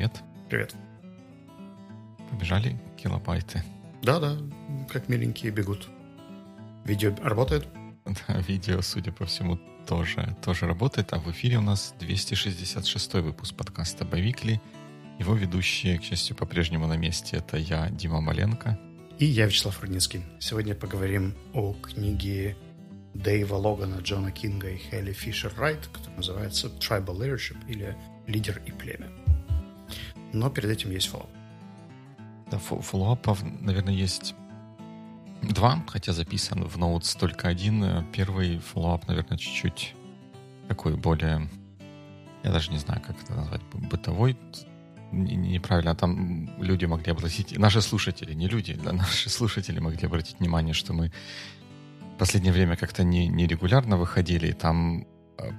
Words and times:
привет. 0.00 0.22
Привет. 0.48 0.74
Побежали 2.30 2.78
килобайты? 2.96 3.62
Да, 4.02 4.18
да, 4.18 4.38
как 4.88 5.10
миленькие 5.10 5.52
бегут. 5.52 5.88
Видео 6.84 7.14
работает? 7.22 7.66
Да, 8.26 8.40
видео, 8.40 8.80
судя 8.80 9.12
по 9.12 9.26
всему, 9.26 9.58
тоже, 9.86 10.34
тоже 10.42 10.66
работает. 10.66 11.12
А 11.12 11.18
в 11.18 11.30
эфире 11.30 11.58
у 11.58 11.60
нас 11.60 11.94
266 12.00 13.14
выпуск 13.14 13.54
подкаста 13.54 14.06
«Бавикли». 14.06 14.60
Его 15.18 15.34
ведущие, 15.34 15.98
к 15.98 16.02
счастью, 16.02 16.34
по-прежнему 16.34 16.86
на 16.86 16.96
месте. 16.96 17.36
Это 17.36 17.58
я, 17.58 17.90
Дима 17.90 18.22
Маленко. 18.22 18.78
И 19.18 19.26
я, 19.26 19.46
Вячеслав 19.46 19.80
Рудницкий. 19.82 20.22
Сегодня 20.40 20.74
поговорим 20.74 21.34
о 21.52 21.74
книге 21.74 22.56
Дэйва 23.12 23.56
Логана, 23.56 24.00
Джона 24.00 24.32
Кинга 24.32 24.70
и 24.70 24.78
Хелли 24.78 25.12
Фишер 25.12 25.52
Райт, 25.58 25.86
которая 25.92 26.16
называется 26.16 26.68
«Tribal 26.68 27.18
Leadership» 27.18 27.58
или 27.68 27.94
«Лидер 28.26 28.62
и 28.66 28.72
племя». 28.72 29.10
Но 30.32 30.50
перед 30.50 30.70
этим 30.70 30.90
есть 30.90 31.08
follow-up. 31.08 31.30
Да, 32.50 32.58
follow-up 32.58 33.21
ов, 33.21 33.42
наверное, 33.42 33.94
есть 33.94 34.34
два, 35.42 35.82
хотя 35.86 36.12
записан 36.12 36.64
в 36.64 36.76
notes 36.76 37.14
только 37.14 37.48
один. 37.48 38.04
Первый 38.12 38.58
follow-up, 38.58 39.08
наверное, 39.08 39.38
чуть-чуть 39.38 39.94
такой 40.68 40.96
более, 40.96 41.48
я 42.44 42.52
даже 42.52 42.70
не 42.70 42.78
знаю, 42.78 43.02
как 43.04 43.20
это 43.22 43.34
назвать, 43.34 43.62
бытовой, 43.72 44.36
неправильно, 45.12 45.94
там 45.94 46.50
люди 46.62 46.84
могли 46.84 47.12
обратить, 47.12 47.58
наши 47.58 47.80
слушатели, 47.80 48.34
не 48.34 48.48
люди, 48.48 48.74
да, 48.74 48.92
наши 49.04 49.28
слушатели 49.30 49.80
могли 49.80 50.06
обратить 50.06 50.38
внимание, 50.38 50.74
что 50.74 50.92
мы 50.92 51.12
в 52.14 52.18
последнее 52.18 52.52
время 52.52 52.76
как-то 52.76 53.02
не, 53.02 53.28
не 53.28 53.46
регулярно 53.46 53.96
выходили, 53.96 54.48
и 54.48 54.52
там 54.52 55.06
э, 55.38 55.50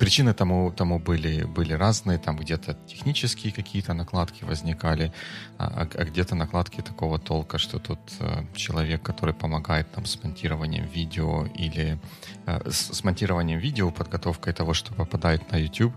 Причины 0.00 0.32
тому, 0.32 0.72
тому 0.72 0.98
были, 0.98 1.44
были 1.44 1.74
разные, 1.74 2.18
там 2.18 2.38
где-то 2.38 2.74
технические 2.86 3.52
какие-то 3.52 3.92
накладки 3.92 4.44
возникали, 4.44 5.12
а, 5.58 5.86
а 5.94 6.04
где-то 6.04 6.34
накладки 6.34 6.80
такого 6.80 7.18
толка, 7.18 7.58
что 7.58 7.78
тут 7.78 7.98
э, 8.20 8.44
человек, 8.54 9.02
который 9.02 9.34
помогает 9.34 9.94
нам 9.96 10.06
с 10.06 10.24
монтированием 10.24 10.86
видео 10.86 11.44
или 11.58 11.98
э, 12.46 12.70
с, 12.70 12.96
с 12.96 13.04
монтированием 13.04 13.58
видео, 13.58 13.90
подготовкой 13.90 14.54
того, 14.54 14.72
что 14.72 14.94
попадает 14.94 15.52
на 15.52 15.56
YouTube, 15.56 15.92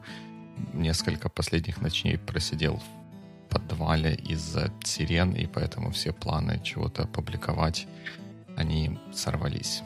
несколько 0.73 1.29
последних 1.29 1.81
ночей 1.81 2.17
просидел 2.17 2.79
в 2.79 3.49
подвале 3.49 4.15
из-за 4.15 4.69
сирен, 4.83 5.31
и 5.31 5.45
поэтому 5.45 5.91
все 5.91 6.11
планы 6.11 6.59
чего-то 6.61 7.03
опубликовать, 7.03 7.87
они 8.57 8.99
сорвались. 9.13 9.81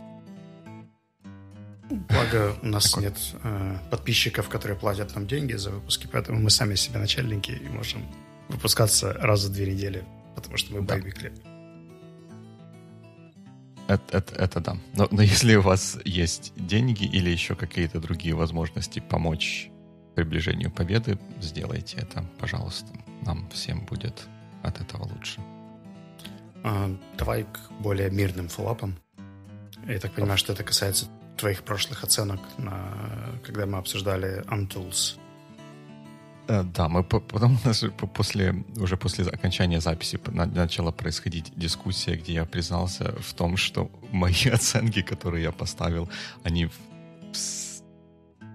Благо, 1.89 2.55
у 2.61 2.67
нас 2.67 2.91
Такой. 2.91 3.03
нет 3.03 3.17
э, 3.43 3.77
подписчиков, 3.89 4.49
которые 4.49 4.77
платят 4.77 5.15
нам 5.15 5.25
деньги 5.25 5.53
за 5.53 5.71
выпуски, 5.71 6.07
поэтому 6.11 6.39
мы 6.39 6.49
сами 6.49 6.75
себе 6.75 6.99
начальники 6.99 7.51
и 7.51 7.69
можем 7.69 8.05
выпускаться 8.49 9.13
раз 9.13 9.45
в 9.45 9.53
две 9.53 9.71
недели, 9.71 10.03
потому 10.35 10.57
что 10.57 10.73
мы 10.73 10.81
да. 10.81 10.95
байбикли. 10.95 11.31
Это, 13.87 14.17
это, 14.17 14.35
это 14.35 14.59
да. 14.59 14.77
Но, 14.95 15.07
но 15.11 15.21
если 15.21 15.55
у 15.55 15.61
вас 15.61 15.97
есть 16.03 16.51
деньги 16.57 17.05
или 17.05 17.29
еще 17.29 17.55
какие-то 17.55 17.99
другие 17.99 18.35
возможности 18.35 18.99
помочь 18.99 19.69
приближению 20.15 20.71
победы, 20.71 21.17
сделайте 21.39 21.97
это, 21.97 22.25
пожалуйста. 22.39 22.87
Нам 23.25 23.47
всем 23.49 23.85
будет 23.85 24.27
от 24.63 24.81
этого 24.81 25.03
лучше. 25.03 25.39
А, 26.63 26.93
давай 27.17 27.43
к 27.43 27.71
более 27.79 28.09
мирным 28.09 28.49
фоллапам. 28.49 28.95
Я 29.87 29.99
так 29.99 30.11
понимаю, 30.11 30.37
что 30.37 30.51
это 30.51 30.63
касается 30.63 31.07
твоих 31.37 31.63
прошлых 31.63 32.03
оценок, 32.03 32.39
на, 32.57 32.75
когда 33.43 33.65
мы 33.65 33.77
обсуждали 33.77 34.43
Untools. 34.47 35.17
Э, 36.47 36.63
да, 36.63 36.87
мы 36.87 37.03
потом 37.03 37.57
после 38.13 38.63
уже 38.77 38.97
после 38.97 39.25
окончания 39.25 39.81
записи 39.81 40.19
начала 40.31 40.91
происходить 40.91 41.51
дискуссия, 41.55 42.15
где 42.15 42.33
я 42.33 42.45
признался 42.45 43.15
в 43.19 43.33
том, 43.33 43.57
что 43.57 43.91
мои 44.11 44.49
оценки, 44.53 45.01
которые 45.01 45.43
я 45.43 45.51
поставил, 45.51 46.09
они 46.43 46.69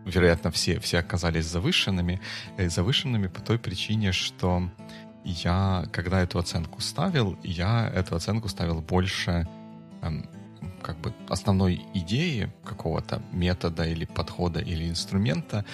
вероятно 0.04 0.50
все 0.50 0.80
все 0.80 0.98
оказались 0.98 1.46
завышенными, 1.46 2.20
э, 2.56 2.68
завышенными 2.68 3.28
по 3.28 3.40
той 3.40 3.58
причине, 3.58 4.12
что 4.12 4.70
я 5.24 5.84
когда 5.92 6.20
эту 6.20 6.38
оценку 6.38 6.80
ставил, 6.80 7.38
я 7.44 7.90
эту 7.94 8.16
оценку 8.16 8.48
ставил 8.48 8.80
больше 8.80 9.46
эм, 10.02 10.28
как 10.82 10.98
бы 10.98 11.14
основной 11.28 11.82
идеи 11.94 12.52
какого-то 12.64 13.22
метода 13.32 13.84
или 13.84 14.04
подхода 14.04 14.60
или 14.60 14.88
инструмента 14.88 15.64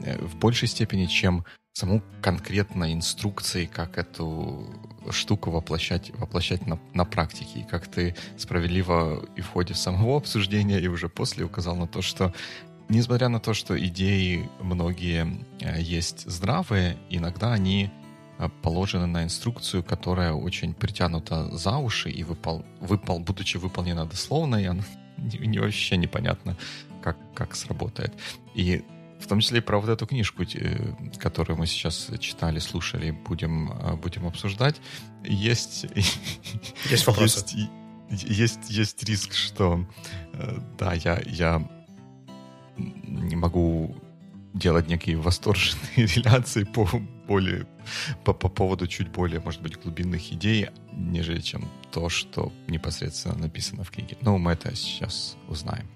э, 0.00 0.18
в 0.24 0.36
большей 0.36 0.68
степени, 0.68 1.06
чем 1.06 1.44
саму 1.72 2.02
конкретно 2.22 2.92
инструкции, 2.92 3.66
как 3.66 3.98
эту 3.98 4.66
штуку 5.10 5.50
воплощать, 5.50 6.10
воплощать 6.18 6.66
на, 6.66 6.78
на 6.94 7.04
практике. 7.04 7.60
И 7.60 7.64
как 7.64 7.88
ты 7.88 8.14
справедливо 8.38 9.24
и 9.36 9.40
в 9.40 9.48
ходе 9.48 9.74
самого 9.74 10.16
обсуждения, 10.16 10.80
и 10.80 10.86
уже 10.86 11.08
после 11.08 11.44
указал 11.44 11.76
на 11.76 11.86
то, 11.86 12.00
что 12.00 12.32
несмотря 12.88 13.28
на 13.28 13.40
то, 13.40 13.54
что 13.54 13.78
идеи 13.78 14.48
многие 14.60 15.44
э, 15.60 15.80
есть 15.80 16.30
здравые, 16.30 16.96
иногда 17.10 17.52
они 17.52 17.90
Э, 18.38 18.48
положены 18.62 19.06
на 19.06 19.22
инструкцию, 19.22 19.84
которая 19.84 20.32
очень 20.32 20.74
притянута 20.74 21.56
за 21.56 21.76
уши 21.76 22.10
и 22.10 22.24
выпол, 22.24 22.64
выпол, 22.80 23.20
будучи 23.20 23.58
выполнена 23.58 24.06
дословно, 24.06 24.56
и 24.56 24.64
она 24.64 24.82
не, 25.16 25.46
не 25.46 25.58
вообще 25.60 25.96
непонятно, 25.96 26.56
как, 27.02 27.16
как 27.34 27.54
сработает. 27.54 28.12
И 28.56 28.82
в 29.20 29.26
том 29.26 29.40
числе 29.40 29.58
и 29.58 29.62
про 29.62 29.78
вот 29.78 29.88
эту 29.88 30.06
книжку, 30.06 30.42
э, 30.42 30.76
которую 31.18 31.58
мы 31.58 31.66
сейчас 31.66 32.10
читали, 32.18 32.58
слушали, 32.58 33.12
будем, 33.12 33.70
э, 33.72 33.94
будем 33.94 34.26
обсуждать, 34.26 34.80
есть... 35.22 35.86
Есть 36.90 37.06
вопросы. 37.06 37.44
Есть, 38.10 38.30
есть, 38.30 38.70
есть 38.70 39.04
риск, 39.04 39.32
что 39.32 39.86
да, 40.78 40.92
я, 40.92 41.22
я 41.26 41.66
не 42.76 43.34
могу 43.34 43.94
делать 44.54 44.88
некие 44.88 45.16
восторженные 45.16 45.82
реляции 45.96 46.64
по 46.64 46.88
более 47.26 47.66
по, 48.24 48.32
по 48.32 48.48
поводу 48.48 48.86
чуть 48.86 49.08
более, 49.08 49.40
может 49.40 49.60
быть, 49.60 49.78
глубинных 49.80 50.32
идей, 50.32 50.70
нежели 50.92 51.40
чем 51.40 51.68
то, 51.90 52.08
что 52.08 52.52
непосредственно 52.68 53.36
написано 53.36 53.84
в 53.84 53.90
книге. 53.90 54.16
Но 54.20 54.38
мы 54.38 54.52
это 54.52 54.74
сейчас 54.74 55.36
узнаем. 55.48 55.88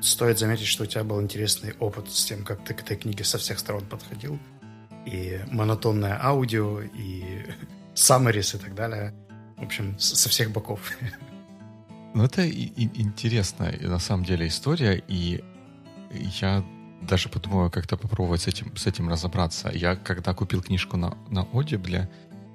Стоит 0.00 0.38
заметить, 0.38 0.66
что 0.66 0.84
у 0.84 0.86
тебя 0.86 1.04
был 1.04 1.20
интересный 1.20 1.74
опыт 1.78 2.10
с 2.10 2.24
тем, 2.24 2.44
как 2.44 2.64
ты 2.64 2.74
к 2.74 2.82
этой 2.82 2.96
книге 2.96 3.24
со 3.24 3.38
всех 3.38 3.58
сторон 3.58 3.84
подходил. 3.84 4.38
И 5.06 5.40
монотонное 5.50 6.18
аудио, 6.22 6.80
и 6.82 7.44
саммарис 7.94 8.54
и 8.54 8.58
так 8.58 8.74
далее. 8.74 9.14
В 9.56 9.64
общем, 9.64 9.98
со 9.98 10.28
всех 10.28 10.50
боков. 10.52 10.92
Ну, 12.12 12.24
это 12.24 12.42
и, 12.42 12.64
и 12.64 13.00
интересная 13.00 13.78
на 13.82 14.00
самом 14.00 14.24
деле 14.24 14.48
история, 14.48 15.00
и 15.06 15.44
я 16.10 16.64
даже 17.02 17.28
подумаю, 17.28 17.70
как-то 17.70 17.96
попробовать 17.96 18.42
с 18.42 18.46
этим, 18.46 18.76
с 18.76 18.86
этим 18.86 19.08
разобраться. 19.08 19.70
Я 19.72 19.96
когда 19.96 20.34
купил 20.34 20.62
книжку 20.62 20.96
на, 20.96 21.16
на 21.28 21.40
Audible, 21.52 22.08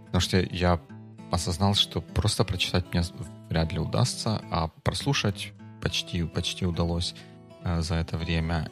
потому 0.05 0.21
что 0.21 0.39
я 0.39 0.79
осознал, 1.31 1.75
что 1.75 2.01
просто 2.01 2.43
прочитать 2.43 2.85
мне 2.93 3.03
вряд 3.49 3.73
ли 3.73 3.79
удастся, 3.79 4.41
а 4.51 4.67
прослушать 4.83 5.53
почти, 5.81 6.23
почти 6.23 6.65
удалось 6.65 7.15
э, 7.63 7.81
за 7.81 7.95
это 7.95 8.17
время. 8.17 8.69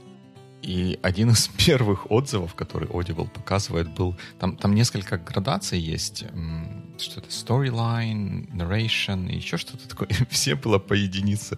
И 0.61 0.99
один 1.01 1.31
из 1.31 1.47
первых 1.65 2.11
отзывов, 2.11 2.55
который 2.55 2.87
Audible 2.87 3.29
показывает, 3.29 3.93
был... 3.93 4.15
Там, 4.39 4.57
там 4.57 4.75
несколько 4.75 5.17
градаций 5.17 5.79
есть. 5.79 6.25
Что 7.03 7.19
то 7.19 7.27
storyline, 7.27 8.49
narration 8.53 9.29
и 9.29 9.35
еще 9.35 9.57
что-то 9.57 9.89
такое. 9.89 10.07
Все 10.29 10.55
было 10.55 10.79
по 10.79 10.93
единице, 10.93 11.57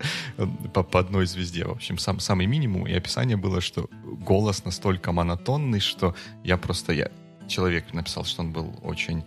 по, 0.73 0.83
по 0.83 0.99
одной 0.99 1.27
звезде. 1.27 1.65
В 1.65 1.71
общем, 1.71 1.97
сам, 1.97 2.19
самый 2.19 2.47
минимум. 2.47 2.87
И 2.87 2.93
описание 2.93 3.37
было, 3.37 3.61
что 3.61 3.87
голос 4.03 4.65
настолько 4.65 5.11
монотонный, 5.11 5.79
что 5.79 6.15
я 6.43 6.57
просто... 6.57 6.93
Я, 6.93 7.11
человек 7.47 7.93
написал, 7.93 8.25
что 8.25 8.41
он 8.41 8.51
был 8.51 8.79
очень 8.81 9.23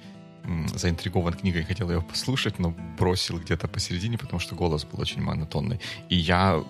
заинтригован 0.75 1.35
книгой, 1.35 1.63
хотел 1.63 1.91
ее 1.91 2.03
послушать, 2.03 2.59
но 2.59 2.75
бросил 2.99 3.39
где-то 3.39 3.69
посередине, 3.69 4.19
потому 4.19 4.41
что 4.41 4.55
голос 4.55 4.85
был 4.85 5.01
очень 5.01 5.23
монотонный. 5.23 5.81
И 6.09 6.17
я 6.17 6.65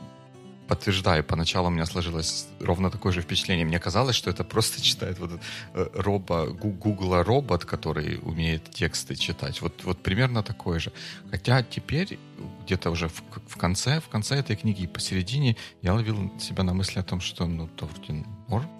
подтверждаю, 0.68 1.24
поначалу 1.24 1.68
у 1.68 1.70
меня 1.70 1.86
сложилось 1.86 2.46
ровно 2.60 2.90
такое 2.90 3.12
же 3.12 3.22
впечатление. 3.22 3.64
Мне 3.64 3.80
казалось, 3.80 4.14
что 4.14 4.30
это 4.30 4.44
просто 4.44 4.82
читает 4.82 5.18
вот 5.18 5.30
э, 5.74 5.86
робо, 5.94 6.46
Google 6.46 7.22
робот, 7.22 7.64
который 7.64 8.20
умеет 8.22 8.70
тексты 8.70 9.16
читать. 9.16 9.62
Вот, 9.62 9.84
вот 9.84 10.02
примерно 10.02 10.42
такое 10.42 10.78
же. 10.78 10.92
Хотя 11.30 11.62
теперь 11.62 12.18
где-то 12.64 12.90
уже 12.90 13.08
в, 13.08 13.22
в 13.46 13.56
конце, 13.56 14.00
в 14.00 14.08
конце 14.08 14.36
этой 14.36 14.56
книги 14.56 14.82
и 14.82 14.86
посередине 14.86 15.56
я 15.82 15.94
ловил 15.94 16.32
себя 16.38 16.62
на 16.62 16.74
мысли 16.74 17.00
о 17.00 17.02
том, 17.02 17.20
что 17.20 17.46
ну, 17.46 17.66
то 17.68 17.86
вроде 17.86 18.24
норм, 18.48 18.70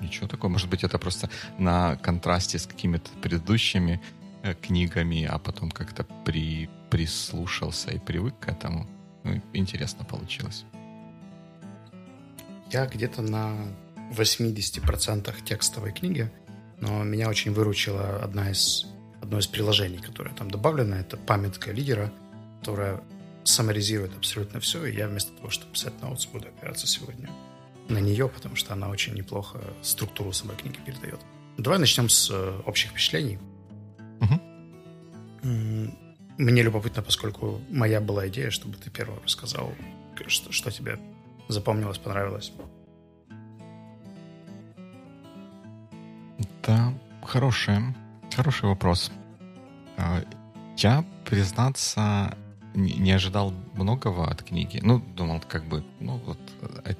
ничего 0.00 0.26
такого. 0.28 0.50
Может 0.50 0.70
быть, 0.70 0.82
это 0.82 0.98
просто 0.98 1.28
на 1.58 1.96
контрасте 1.96 2.58
с 2.58 2.66
какими-то 2.66 3.10
предыдущими 3.22 4.00
э, 4.42 4.54
книгами, 4.54 5.24
а 5.24 5.38
потом 5.38 5.70
как-то 5.70 6.04
при, 6.24 6.70
прислушался 6.90 7.90
и 7.90 7.98
привык 7.98 8.34
к 8.40 8.48
этому. 8.48 8.88
Ну, 9.24 9.42
интересно 9.52 10.04
получилось. 10.04 10.64
Я 12.70 12.86
где-то 12.86 13.22
на 13.22 13.74
80% 14.12 15.34
текстовой 15.44 15.92
книги. 15.92 16.30
но 16.80 17.02
меня 17.02 17.28
очень 17.28 17.52
выручила 17.52 18.22
одна 18.22 18.50
из, 18.50 18.86
одно 19.20 19.38
из 19.38 19.46
приложений, 19.46 19.98
которое 19.98 20.34
там 20.34 20.50
добавлено. 20.50 20.96
Это 20.96 21.16
памятка 21.16 21.72
лидера, 21.72 22.12
которая 22.60 23.02
саморизирует 23.44 24.16
абсолютно 24.16 24.60
все, 24.60 24.84
и 24.84 24.94
я 24.94 25.08
вместо 25.08 25.32
того, 25.32 25.50
чтобы 25.50 25.72
писать 25.72 26.00
ноутс, 26.02 26.26
буду 26.26 26.48
опираться 26.48 26.86
сегодня 26.86 27.30
на 27.88 27.98
нее, 27.98 28.28
потому 28.28 28.54
что 28.54 28.74
она 28.74 28.88
очень 28.88 29.14
неплохо 29.14 29.58
структуру 29.82 30.32
самой 30.32 30.56
книги 30.56 30.78
передает. 30.84 31.20
Давай 31.56 31.78
начнем 31.78 32.08
с 32.08 32.30
э, 32.30 32.60
общих 32.66 32.90
впечатлений. 32.90 33.38
Угу. 34.20 34.40
Мне 36.38 36.62
любопытно, 36.62 37.02
поскольку 37.02 37.60
моя 37.70 38.00
была 38.00 38.28
идея, 38.28 38.50
чтобы 38.50 38.76
ты 38.76 38.90
первым 38.90 39.20
рассказал, 39.24 39.72
что, 40.26 40.52
что 40.52 40.70
тебе 40.70 40.98
запомнилось, 41.48 41.98
понравилось. 41.98 42.52
Да, 46.66 46.92
хороший, 47.22 47.78
хороший 48.34 48.68
вопрос. 48.68 49.10
А, 49.96 50.22
я, 50.76 51.04
признаться, 51.24 52.36
не 52.74 53.10
ожидал 53.10 53.54
многого 53.74 54.30
от 54.30 54.42
книги. 54.42 54.80
Ну, 54.82 55.00
думал, 55.16 55.40
как 55.40 55.64
бы, 55.64 55.82
ну, 56.00 56.18
вот 56.18 56.38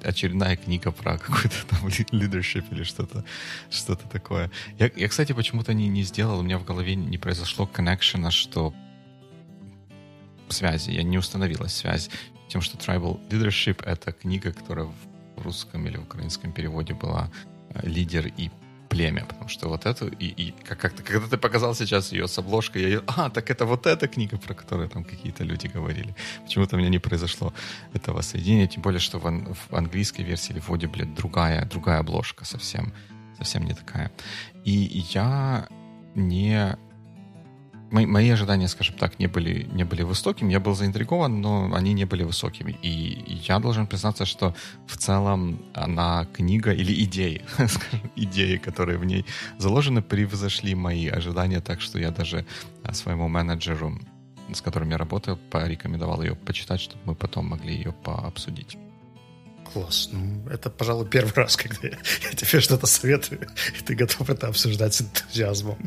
очередная 0.03 0.57
книга 0.57 0.91
про 0.91 1.17
какой-то 1.17 1.65
там 1.69 1.87
leadership 1.87 2.65
или 2.71 2.83
что-то 2.83 3.23
что 3.69 3.95
такое. 3.95 4.51
Я, 4.79 4.89
я, 4.95 5.07
кстати, 5.07 5.33
почему-то 5.33 5.73
не, 5.73 5.87
не 5.87 6.03
сделал, 6.03 6.39
у 6.39 6.43
меня 6.43 6.57
в 6.57 6.65
голове 6.65 6.95
не 6.95 7.17
произошло 7.17 7.67
коннекшена, 7.67 8.31
что 8.31 8.73
связи, 10.49 10.91
я 10.91 11.03
не 11.03 11.17
установила 11.19 11.67
связь 11.67 12.09
тем, 12.49 12.61
что 12.61 12.77
Tribal 12.77 13.19
Leadership— 13.29 13.83
это 13.85 14.11
книга, 14.11 14.51
которая 14.51 14.85
в 14.85 15.43
русском 15.43 15.87
или 15.87 15.97
в 15.97 16.03
украинском 16.03 16.51
переводе 16.51 16.93
была 16.93 17.29
э, 17.69 17.87
«Лидер 17.87 18.27
и 18.37 18.49
племя», 18.89 19.25
потому 19.25 19.49
что 19.49 19.69
вот 19.69 19.85
эту, 19.85 20.07
и, 20.07 20.25
и 20.25 20.53
как, 20.63 20.79
как 20.79 20.95
когда 20.95 21.27
ты 21.27 21.37
показал 21.37 21.75
сейчас 21.75 22.11
ее 22.11 22.27
с 22.27 22.39
обложкой, 22.39 22.91
я, 22.91 23.01
а, 23.07 23.29
так 23.29 23.51
это 23.51 23.65
вот 23.65 23.85
эта 23.85 24.07
книга, 24.07 24.37
про 24.37 24.53
которую 24.53 24.89
там 24.89 25.03
какие-то 25.03 25.43
люди 25.43 25.67
говорили. 25.67 26.15
Почему-то 26.43 26.75
у 26.75 26.79
меня 26.79 26.89
не 26.89 26.99
произошло 26.99 27.53
этого 27.93 28.21
соединения, 28.21 28.67
тем 28.67 28.81
более, 28.81 28.99
что 28.99 29.19
в, 29.19 29.27
ан- 29.27 29.53
в 29.53 29.73
английской 29.75 30.23
версии 30.23 30.53
или 30.53 30.59
в 30.59 30.69
Audible 30.69 31.05
другая, 31.15 31.65
другая 31.65 31.99
обложка 31.99 32.45
совсем, 32.45 32.91
совсем 33.37 33.63
не 33.65 33.73
такая. 33.73 34.11
И 34.65 35.05
я 35.13 35.67
не 36.15 36.77
мои, 37.91 38.05
мои 38.05 38.29
ожидания, 38.29 38.67
скажем 38.67 38.95
так, 38.95 39.19
не 39.19 39.27
были, 39.27 39.67
не 39.73 39.83
были 39.83 40.03
высокими. 40.03 40.51
Я 40.51 40.59
был 40.59 40.75
заинтригован, 40.75 41.41
но 41.41 41.73
они 41.73 41.93
не 41.93 42.05
были 42.05 42.23
высокими. 42.23 42.77
И 42.81 43.41
я 43.47 43.59
должен 43.59 43.87
признаться, 43.87 44.25
что 44.25 44.55
в 44.87 44.97
целом 44.97 45.59
она 45.73 46.25
книга 46.33 46.71
или 46.71 47.03
идеи, 47.03 47.41
скажем, 47.67 48.11
идеи, 48.15 48.57
которые 48.57 48.97
в 48.97 49.05
ней 49.05 49.25
заложены, 49.57 50.01
превзошли 50.01 50.75
мои 50.75 51.07
ожидания, 51.07 51.61
так 51.61 51.81
что 51.81 51.99
я 51.99 52.11
даже 52.11 52.45
а, 52.83 52.93
своему 52.93 53.27
менеджеру, 53.27 53.99
с 54.53 54.61
которым 54.61 54.89
я 54.89 54.97
работаю, 54.97 55.37
порекомендовал 55.37 56.21
ее 56.21 56.35
почитать, 56.35 56.81
чтобы 56.81 57.01
мы 57.05 57.15
потом 57.15 57.47
могли 57.47 57.73
ее 57.73 57.91
пообсудить. 57.91 58.77
Класс. 59.73 60.09
Ну, 60.11 60.49
это, 60.49 60.69
пожалуй, 60.69 61.07
первый 61.07 61.33
раз, 61.33 61.55
когда 61.55 61.87
я, 61.87 61.97
я 62.23 62.35
тебе 62.35 62.59
что-то 62.59 62.87
советую, 62.87 63.47
и 63.77 63.83
ты 63.83 63.95
готов 63.95 64.29
это 64.29 64.47
обсуждать 64.47 64.93
с 64.95 65.01
энтузиазмом. 65.01 65.77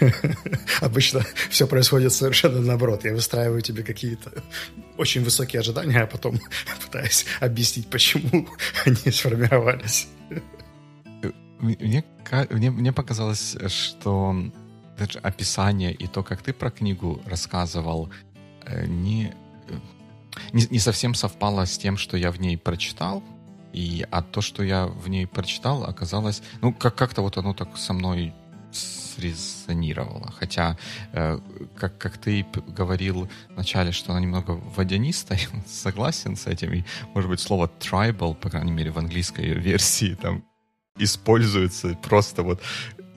Обычно 0.80 1.24
все 1.48 1.66
происходит 1.66 2.12
совершенно 2.12 2.60
наоборот. 2.60 3.04
Я 3.04 3.14
выстраиваю 3.14 3.62
тебе 3.62 3.82
какие-то 3.82 4.30
очень 4.98 5.24
высокие 5.24 5.60
ожидания, 5.60 6.02
а 6.02 6.06
потом 6.06 6.38
пытаюсь 6.84 7.24
объяснить, 7.40 7.88
почему 7.88 8.48
они 8.84 9.10
сформировались. 9.10 10.08
Мне, 11.60 12.04
мне, 12.50 12.70
мне 12.70 12.92
показалось, 12.92 13.56
что 13.68 14.34
даже 14.98 15.18
описание 15.18 15.94
и 15.94 16.06
то, 16.06 16.22
как 16.22 16.42
ты 16.42 16.52
про 16.52 16.70
книгу 16.70 17.22
рассказывал, 17.26 18.10
э, 18.66 18.86
не 18.86 19.34
не, 20.52 20.66
не 20.70 20.78
совсем 20.78 21.14
совпало 21.14 21.64
с 21.66 21.78
тем, 21.78 21.96
что 21.96 22.16
я 22.16 22.30
в 22.30 22.40
ней 22.40 22.56
прочитал. 22.56 23.22
И, 23.72 24.04
а 24.10 24.22
то, 24.22 24.40
что 24.40 24.62
я 24.62 24.86
в 24.86 25.08
ней 25.08 25.26
прочитал, 25.26 25.84
оказалось... 25.84 26.42
Ну, 26.60 26.72
как- 26.72 26.96
как-то 26.96 27.22
вот 27.22 27.38
оно 27.38 27.54
так 27.54 27.76
со 27.76 27.92
мной 27.92 28.34
срезонировало. 28.72 30.32
Хотя, 30.38 30.76
э, 31.12 31.38
как, 31.76 31.98
как 31.98 32.18
ты 32.18 32.44
говорил 32.66 33.28
вначале, 33.54 33.92
что 33.92 34.12
она 34.12 34.20
немного 34.20 34.52
водянистая, 34.76 35.40
согласен 35.66 36.36
с 36.36 36.46
этим. 36.46 36.72
И, 36.72 36.84
может 37.14 37.30
быть, 37.30 37.40
слово 37.40 37.70
tribal, 37.80 38.34
по 38.34 38.50
крайней 38.50 38.72
мере, 38.72 38.90
в 38.90 38.98
английской 38.98 39.54
версии 39.54 40.14
там 40.20 40.44
используется 40.98 41.94
просто 41.94 42.42
вот 42.42 42.60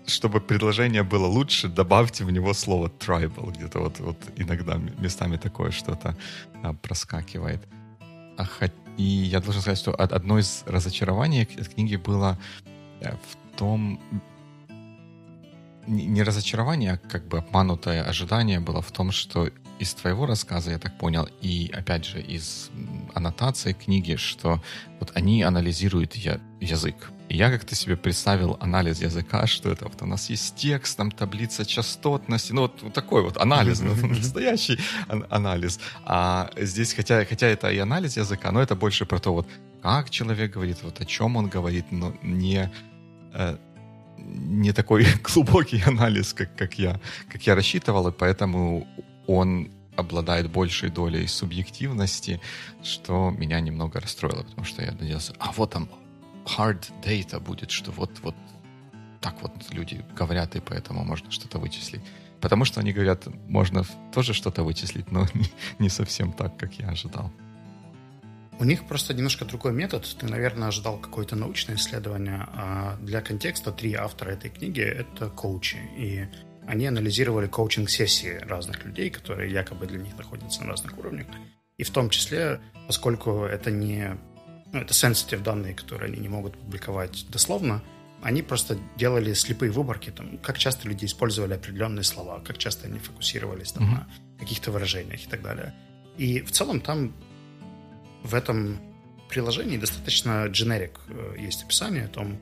чтобы 0.06 0.42
предложение 0.42 1.04
было 1.04 1.28
лучше, 1.28 1.68
добавьте 1.68 2.26
в 2.26 2.32
него 2.32 2.54
слово 2.54 2.92
tribal. 3.00 3.52
Где-то 3.52 3.80
вот, 3.80 4.00
вот 4.00 4.18
иногда 4.36 4.76
местами 4.76 5.38
такое 5.38 5.72
что-то 5.72 6.16
а, 6.62 6.74
проскакивает. 6.74 7.62
А, 8.38 8.46
и 8.98 9.04
я 9.04 9.40
должен 9.40 9.62
сказать, 9.62 9.80
что 9.80 9.94
одно 9.94 10.40
из 10.40 10.64
разочарований 10.66 11.44
от 11.44 11.70
книги 11.70 11.96
было 11.96 12.38
э, 13.02 13.12
в 13.12 13.58
том... 13.58 14.00
Не 15.86 16.24
разочарование, 16.24 16.94
а 16.94 16.98
как 16.98 17.28
бы 17.28 17.40
обманутое 17.40 18.04
ожидание 18.04 18.62
было 18.62 18.82
в 18.82 18.92
том, 18.94 19.12
что 19.12 19.50
из 19.80 19.94
твоего 19.94 20.26
рассказа, 20.26 20.72
я 20.72 20.80
так 20.80 20.98
понял, 20.98 21.28
и 21.42 21.70
опять 21.74 22.06
же 22.06 22.22
из 22.22 22.72
аннотации 23.14 23.74
книги, 23.74 24.16
что 24.16 24.64
вот 25.02 25.12
они 25.14 25.44
анализируют 25.44 26.16
я, 26.16 26.40
язык. 26.62 27.12
И 27.30 27.38
я 27.38 27.50
как-то 27.50 27.76
себе 27.76 27.96
представил 27.96 28.58
анализ 28.60 29.02
языка, 29.02 29.48
что 29.48 29.72
это 29.72 29.86
вот 29.86 30.02
у 30.02 30.06
нас 30.06 30.30
есть 30.30 30.56
текст, 30.56 30.98
там 30.98 31.12
таблица 31.12 31.66
частотности, 31.66 32.54
ну 32.54 32.62
вот, 32.62 32.82
вот 32.82 32.94
такой 32.94 33.24
вот 33.24 33.38
анализ, 33.38 33.82
настоящий 33.82 34.80
анализ. 35.30 35.80
А 36.06 36.50
здесь, 36.58 36.94
хотя, 36.94 37.26
хотя 37.26 37.48
это 37.48 37.72
и 37.72 37.78
анализ 37.78 38.18
языка, 38.18 38.52
но 38.52 38.62
это 38.62 38.76
больше 38.76 39.06
про 39.06 39.20
то, 39.20 39.34
вот 39.34 39.48
как 39.82 40.10
человек 40.10 40.54
говорит, 40.54 40.78
вот 40.84 41.02
о 41.02 41.06
чем 41.06 41.36
он 41.36 41.48
говорит, 41.48 41.86
но 41.92 42.14
не 42.22 42.72
э, 43.34 43.58
не 44.18 44.72
такой 44.74 45.06
глубокий 45.24 45.82
анализ, 45.86 46.34
как, 46.34 46.56
как, 46.56 46.80
я, 46.80 47.00
как 47.30 47.48
я 47.48 47.56
рассчитывал, 47.56 48.08
и 48.08 48.12
поэтому 48.12 48.88
он 49.28 49.72
обладает 49.96 50.50
большей 50.50 50.90
долей 50.90 51.28
субъективности, 51.28 52.42
что 52.82 53.30
меня 53.30 53.60
немного 53.60 54.00
расстроило, 54.00 54.44
потому 54.44 54.66
что 54.66 54.82
я 54.84 54.92
надеялся, 54.92 55.34
а 55.40 55.52
вот 55.52 55.72
там 55.72 55.90
hard 56.46 56.92
data 57.04 57.40
будет, 57.40 57.72
что 57.72 57.92
вот, 57.92 58.12
вот 58.22 58.36
так 59.22 59.42
вот 59.42 59.52
люди 59.72 60.06
говорят, 60.16 60.56
и 60.56 60.60
поэтому 60.60 61.04
можно 61.04 61.32
что-то 61.32 61.60
вычислить. 61.60 62.02
Потому 62.42 62.66
что 62.66 62.82
они 62.82 62.92
говорят, 62.92 63.28
можно 63.48 63.86
тоже 64.14 64.34
что-то 64.34 64.64
вычислить, 64.64 65.12
но 65.12 65.28
не, 65.34 65.46
не 65.80 65.90
совсем 65.90 66.34
так, 66.34 66.58
как 66.58 66.74
я 66.74 66.90
ожидал. 66.90 67.32
У 68.60 68.66
них 68.66 68.86
просто 68.86 69.14
немножко 69.14 69.46
другой 69.46 69.74
метод. 69.74 70.06
Ты, 70.20 70.28
наверное, 70.28 70.68
ожидал 70.68 70.98
какое-то 70.98 71.36
научное 71.36 71.76
исследование. 71.76 72.46
А 72.54 72.98
для 73.02 73.22
контекста 73.22 73.72
три 73.72 73.94
автора 73.94 74.32
этой 74.32 74.52
книги— 74.52 74.82
это 74.82 75.30
коучи. 75.30 75.78
И 75.98 76.28
они 76.68 76.86
анализировали 76.86 77.48
коучинг-сессии 77.48 78.40
разных 78.44 78.86
людей, 78.86 79.10
которые 79.10 79.52
якобы 79.52 79.88
для 79.88 80.00
них 80.00 80.18
находятся 80.18 80.62
на 80.62 80.70
разных 80.70 80.98
уровнях. 80.98 81.28
И 81.78 81.84
в 81.84 81.90
том 81.90 82.10
числе, 82.10 82.62
поскольку 82.88 83.44
это 83.44 83.72
не... 83.72 84.18
Ну, 84.74 84.80
это 84.80 84.94
sensitive 84.94 85.42
данные, 85.42 85.74
которые 85.74 86.12
они 86.12 86.20
не 86.20 86.30
могут 86.30 86.58
публиковать 86.58 87.26
дословно, 87.30 87.82
они 88.22 88.42
просто 88.42 88.78
делали 88.98 89.34
слепые 89.34 89.72
выборки, 89.72 90.10
там, 90.10 90.38
как 90.40 90.58
часто 90.58 90.88
люди 90.88 91.06
использовали 91.06 91.54
определенные 91.54 92.04
слова, 92.04 92.40
как 92.40 92.58
часто 92.58 92.88
они 92.88 93.00
фокусировались 93.00 93.72
там, 93.72 93.84
mm-hmm. 93.84 94.04
на 94.34 94.40
каких-то 94.40 94.72
выражениях 94.72 95.26
и 95.26 95.28
так 95.28 95.42
далее. 95.42 95.74
И 96.18 96.42
в 96.42 96.52
целом 96.52 96.82
там 96.82 97.14
в 98.24 98.34
этом 98.34 98.80
приложении 99.30 99.78
достаточно 99.78 100.48
generic 100.48 100.98
э, 101.08 101.36
есть 101.40 101.64
описание 101.64 102.06
о 102.06 102.10
том, 102.10 102.40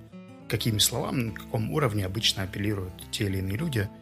какими 0.48 0.78
словами, 0.80 1.24
на 1.24 1.32
каком 1.32 1.72
уровне 1.72 2.06
обычно 2.06 2.44
апеллируют 2.44 2.94
те 3.12 3.26
или 3.26 3.38
иные 3.38 3.58
люди– 3.58 3.90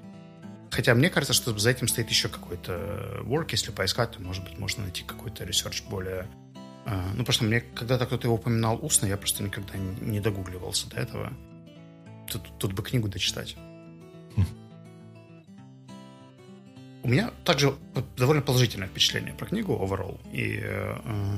Хотя 0.72 0.94
мне 0.94 1.10
кажется, 1.10 1.34
что 1.34 1.58
за 1.58 1.72
этим 1.72 1.88
стоит 1.88 2.10
еще 2.10 2.30
какой-то 2.30 3.22
work. 3.24 3.48
Если 3.52 3.72
поискать, 3.72 4.12
то, 4.12 4.22
может 4.22 4.44
быть, 4.44 4.58
можно 4.58 4.84
найти 4.84 5.04
какой-то 5.04 5.44
research 5.44 5.84
более... 5.84 6.28
А, 6.92 7.14
ну, 7.16 7.24
просто 7.24 7.44
мне 7.44 7.62
когда-то 7.62 8.08
кто-то 8.08 8.26
его 8.26 8.36
упоминал 8.36 8.80
устно, 8.82 9.06
я 9.06 9.16
просто 9.16 9.44
никогда 9.44 9.76
не 9.78 10.20
догугливался 10.20 10.90
до 10.90 10.98
этого. 10.98 11.32
Тут, 12.28 12.50
тут 12.58 12.74
бы 12.74 12.82
книгу 12.82 13.08
дочитать. 13.08 13.56
Хм. 14.36 14.46
У 17.04 17.08
меня 17.08 17.30
также 17.46 17.76
довольно 18.18 18.42
положительное 18.42 18.88
впечатление 18.88 19.36
про 19.36 19.46
книгу 19.46 19.74
overall. 19.74 20.20
И 20.34 20.62
э, 20.64 21.38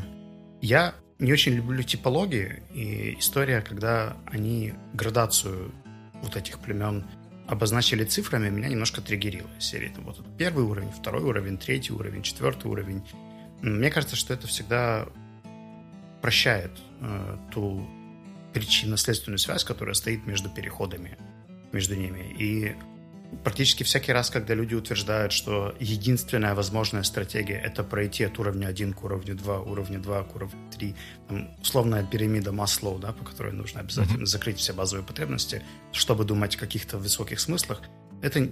я 0.62 0.96
не 1.20 1.34
очень 1.34 1.52
люблю 1.52 1.84
типологии 1.84 2.64
и 2.74 3.20
история, 3.20 3.60
когда 3.60 4.16
они 4.28 4.74
градацию 4.94 5.74
вот 6.22 6.38
этих 6.38 6.60
племен 6.60 7.06
обозначили 7.48 8.06
цифрами, 8.06 8.50
меня 8.50 8.70
немножко 8.70 9.02
триггерило. 9.02 9.50
Серии 9.60 9.90
там, 9.90 10.06
вот 10.06 10.26
первый 10.38 10.64
уровень, 10.64 10.92
второй 10.92 11.24
уровень, 11.24 11.58
третий 11.58 11.92
уровень, 11.92 12.22
четвертый 12.22 12.72
уровень. 12.72 13.04
Мне 13.62 13.92
кажется, 13.92 14.16
что 14.16 14.34
это 14.34 14.48
всегда 14.48 15.08
прощает 16.22 16.72
э, 17.02 17.38
ту 17.52 17.88
причинно-следственную 18.54 19.40
связь, 19.40 19.64
которая 19.64 19.96
стоит 19.96 20.26
между 20.26 20.50
переходами 20.50 21.18
между 21.72 21.96
ними. 21.96 22.36
И 22.38 22.76
практически 23.44 23.84
всякий 23.84 24.12
раз, 24.12 24.30
когда 24.30 24.54
люди 24.54 24.76
утверждают, 24.76 25.32
что 25.32 25.76
единственная 25.80 26.54
возможная 26.54 27.04
стратегия— 27.04 27.60
это 27.66 27.84
пройти 27.84 28.26
от 28.26 28.38
уровня 28.40 28.68
1 28.68 28.94
к 28.94 29.04
уровню 29.04 29.36
2, 29.36 29.62
уровня 29.62 30.00
2 30.00 30.24
к 30.24 30.36
уровню 30.36 30.60
3, 30.78 30.96
там, 31.30 31.50
условная 31.62 32.04
пирамида 32.04 32.52
Маслоу, 32.52 33.00
да, 33.00 33.14
по 33.14 33.24
которой 33.24 33.54
нужно 33.54 33.80
обязательно 33.80 34.24
mm-hmm. 34.24 34.26
закрыть 34.26 34.58
все 34.60 34.74
базовые 34.74 35.06
потребности, 35.06 35.64
чтобы 35.92 36.26
думать 36.26 36.56
о 36.56 36.60
каких-то 36.60 36.98
высоких 36.98 37.40
смыслах, 37.40 37.82
это 38.22 38.48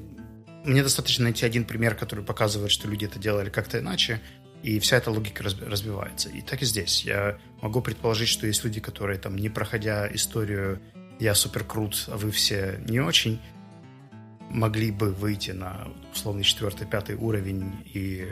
мне 0.66 0.84
достаточно 0.84 1.24
найти 1.24 1.46
один 1.46 1.64
пример, 1.64 1.96
который 1.96 2.24
показывает, 2.24 2.72
что 2.72 2.88
люди 2.88 3.06
это 3.06 3.20
делали 3.20 3.50
как-то 3.50 3.80
иначе, 3.80 4.22
и 4.64 4.80
вся 4.80 4.98
эта 4.98 5.12
логика 5.12 5.44
разбивается. 5.44 6.30
И 6.30 6.42
так 6.42 6.62
и 6.62 6.66
здесь. 6.66 7.04
Я 7.04 7.38
могу 7.62 7.82
предположить, 7.82 8.30
что 8.30 8.48
есть 8.48 8.64
люди, 8.64 8.80
которые 8.80 9.20
там, 9.20 9.36
не 9.36 9.50
проходя 9.50 10.08
историю 10.14 10.82
«я 11.20 11.36
супер 11.36 11.64
крут, 11.64 12.06
а 12.08 12.18
вы 12.18 12.32
все 12.32 12.80
не 12.88 13.00
очень», 13.00 13.40
могли 14.50 14.92
бы 14.92 15.12
выйти 15.14 15.52
на 15.52 15.88
условный 16.12 16.44
четвертый, 16.44 16.88
пятый 16.88 17.16
уровень, 17.16 17.72
и 17.94 18.28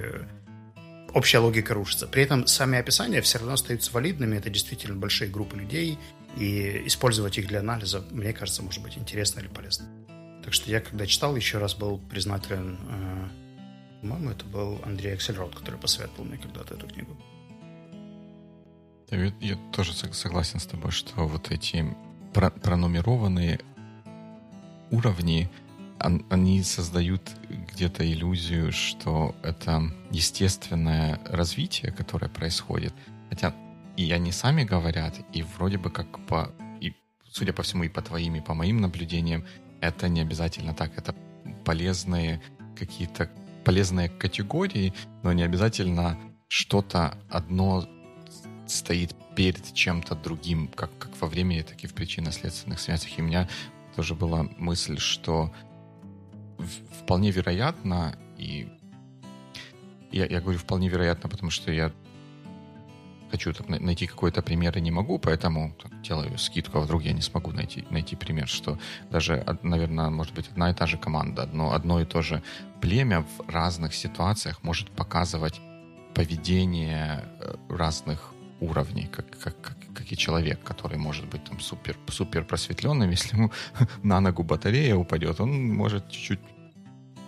общая 1.13 1.39
логика 1.39 1.73
рушится. 1.73 2.07
При 2.07 2.23
этом 2.23 2.47
сами 2.47 2.79
описания 2.79 3.21
все 3.21 3.37
равно 3.37 3.53
остаются 3.53 3.91
валидными, 3.91 4.35
это 4.35 4.49
действительно 4.49 4.95
большие 4.95 5.29
группы 5.29 5.57
людей, 5.57 5.97
и 6.37 6.83
использовать 6.85 7.37
их 7.37 7.47
для 7.47 7.59
анализа, 7.59 8.03
мне 8.11 8.33
кажется, 8.33 8.61
может 8.63 8.81
быть 8.83 8.97
интересно 8.97 9.39
или 9.39 9.47
полезно. 9.47 9.85
Так 10.43 10.53
что 10.53 10.69
я, 10.69 10.81
когда 10.81 11.05
читал, 11.05 11.35
еще 11.35 11.57
раз 11.57 11.75
был 11.75 11.99
признателен, 11.99 12.77
э, 12.89 13.27
по-моему, 14.01 14.29
это 14.29 14.45
был 14.45 14.79
Андрей 14.83 15.13
Аксельрод, 15.13 15.55
который 15.55 15.79
посоветовал 15.79 16.25
мне 16.25 16.37
когда-то 16.37 16.75
эту 16.75 16.87
книгу. 16.87 17.15
Я, 19.09 19.33
я 19.39 19.55
тоже 19.71 19.93
согласен 19.93 20.59
с 20.59 20.65
тобой, 20.65 20.91
что 20.91 21.27
вот 21.27 21.51
эти 21.51 21.95
пронумерованные 22.33 23.59
уровни, 24.91 25.49
они 25.99 26.61
создают 26.63 27.21
где-то 27.49 28.09
иллюзию, 28.09 28.71
что 28.71 29.35
это 29.41 29.91
естественное 30.11 31.19
развитие, 31.25 31.91
которое 31.91 32.29
происходит. 32.29 32.93
Хотя 33.29 33.55
и 33.95 34.11
они 34.11 34.31
сами 34.31 34.63
говорят, 34.63 35.15
и 35.33 35.41
вроде 35.41 35.79
бы 35.79 35.89
как 35.89 36.19
по, 36.27 36.51
и, 36.79 36.93
судя 37.31 37.53
по 37.53 37.63
всему, 37.63 37.83
и 37.83 37.89
по 37.89 38.01
твоим, 38.01 38.35
и 38.35 38.41
по 38.41 38.53
моим 38.53 38.79
наблюдениям, 38.79 39.43
это 39.81 40.07
не 40.07 40.21
обязательно 40.21 40.75
так. 40.75 40.95
Это 40.97 41.15
полезные 41.65 42.41
какие-то 42.75 43.31
полезные 43.67 44.07
категории, 44.07 44.93
но 45.23 45.33
не 45.33 45.43
обязательно 45.43 46.17
что-то 46.47 47.17
одно 47.29 47.85
стоит 48.65 49.13
перед 49.35 49.73
чем-то 49.73 50.15
другим, 50.15 50.69
как, 50.69 50.97
как 50.97 51.11
во 51.19 51.27
времени, 51.27 51.63
так 51.63 51.83
и 51.83 51.87
в 51.87 51.93
причинно-следственных 51.93 52.79
связях. 52.79 53.19
И 53.19 53.21
у 53.21 53.25
меня 53.25 53.49
тоже 53.93 54.15
была 54.15 54.43
мысль, 54.57 54.97
что 54.97 55.53
вполне 57.01 57.29
вероятно, 57.31 58.17
и 58.37 58.69
я, 60.13 60.25
я 60.27 60.39
говорю 60.39 60.59
вполне 60.59 60.87
вероятно, 60.87 61.29
потому 61.29 61.51
что 61.51 61.69
я 61.69 61.91
хочу 63.31 63.53
так, 63.53 63.69
найти 63.69 64.07
какой-то 64.07 64.41
пример 64.41 64.77
и 64.77 64.81
не 64.81 64.91
могу, 64.91 65.19
поэтому 65.19 65.75
так, 65.81 66.01
делаю 66.01 66.37
скидку, 66.37 66.79
а 66.79 66.81
вдруг 66.81 67.03
я 67.03 67.13
не 67.13 67.21
смогу 67.21 67.51
найти, 67.51 67.85
найти 67.89 68.15
пример, 68.15 68.47
что 68.47 68.77
даже, 69.11 69.45
наверное, 69.63 70.09
может 70.09 70.33
быть 70.33 70.49
одна 70.49 70.71
и 70.71 70.73
та 70.73 70.85
же 70.85 70.97
команда, 70.97 71.43
одно, 71.43 71.73
одно 71.73 72.01
и 72.01 72.05
то 72.05 72.21
же 72.21 72.41
племя 72.81 73.21
в 73.21 73.49
разных 73.49 73.93
ситуациях 73.93 74.63
может 74.63 74.89
показывать 74.91 75.61
поведение 76.13 77.23
э, 77.39 77.55
разных 77.69 78.33
уровней, 78.59 79.07
как, 79.07 79.29
как, 79.39 79.61
как, 79.61 79.77
как 79.93 80.11
и 80.11 80.17
человек, 80.17 80.63
который 80.63 80.97
может 80.97 81.25
быть 81.27 81.43
там 81.43 81.59
супер, 81.59 81.95
супер 82.07 82.43
просветленным, 82.43 83.09
если 83.11 83.35
ему 83.35 83.51
на 84.03 84.19
ногу 84.19 84.43
батарея 84.43 84.95
упадет, 84.95 85.39
он 85.39 85.73
может 85.73 86.09
чуть-чуть 86.09 86.39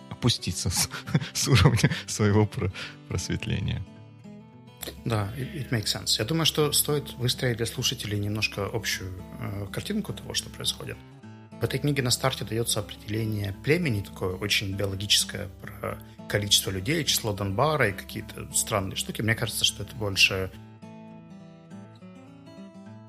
опуститься 0.09 0.69
с, 0.69 0.89
с 1.33 1.47
уровня 1.47 1.89
своего 2.07 2.49
просветления. 3.07 3.83
Да, 5.05 5.29
it 5.37 5.69
makes 5.69 5.85
sense. 5.85 6.19
Я 6.19 6.25
думаю, 6.25 6.45
что 6.45 6.71
стоит 6.71 7.13
выстроить 7.13 7.57
для 7.57 7.65
слушателей 7.65 8.19
немножко 8.19 8.69
общую 8.71 9.11
э, 9.39 9.67
картинку 9.71 10.13
того, 10.13 10.33
что 10.33 10.49
происходит. 10.49 10.97
В 11.59 11.63
этой 11.63 11.79
книге 11.79 12.01
на 12.03 12.11
старте 12.11 12.45
дается 12.45 12.79
определение 12.79 13.53
племени, 13.63 14.01
такое 14.01 14.35
очень 14.35 14.75
биологическое, 14.75 15.49
про 15.61 15.99
количество 16.29 16.71
людей, 16.71 17.03
число 17.03 17.33
Донбара 17.33 17.89
и 17.89 17.91
какие-то 17.91 18.47
странные 18.53 18.95
штуки. 18.95 19.21
Мне 19.21 19.35
кажется, 19.35 19.65
что 19.65 19.83
это 19.83 19.95
больше 19.95 20.51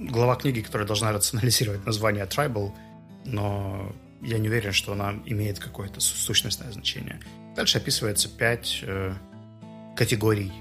глава 0.01 0.37
книги, 0.37 0.61
которая 0.63 0.87
должна 0.87 1.13
рационализировать 1.13 1.85
название 1.87 2.25
Tribal, 2.25 2.73
но 3.25 3.93
я 4.23 4.39
не 4.39 4.49
уверен, 4.49 4.73
что 4.73 4.93
она 4.93 5.15
имеет 5.27 5.59
какое-то 5.59 6.01
сущностное 6.01 6.73
значение. 6.73 7.21
Дальше 7.55 7.79
описывается 7.79 8.29
пять 8.29 8.81
э, 8.83 9.15
категорий 9.97 10.53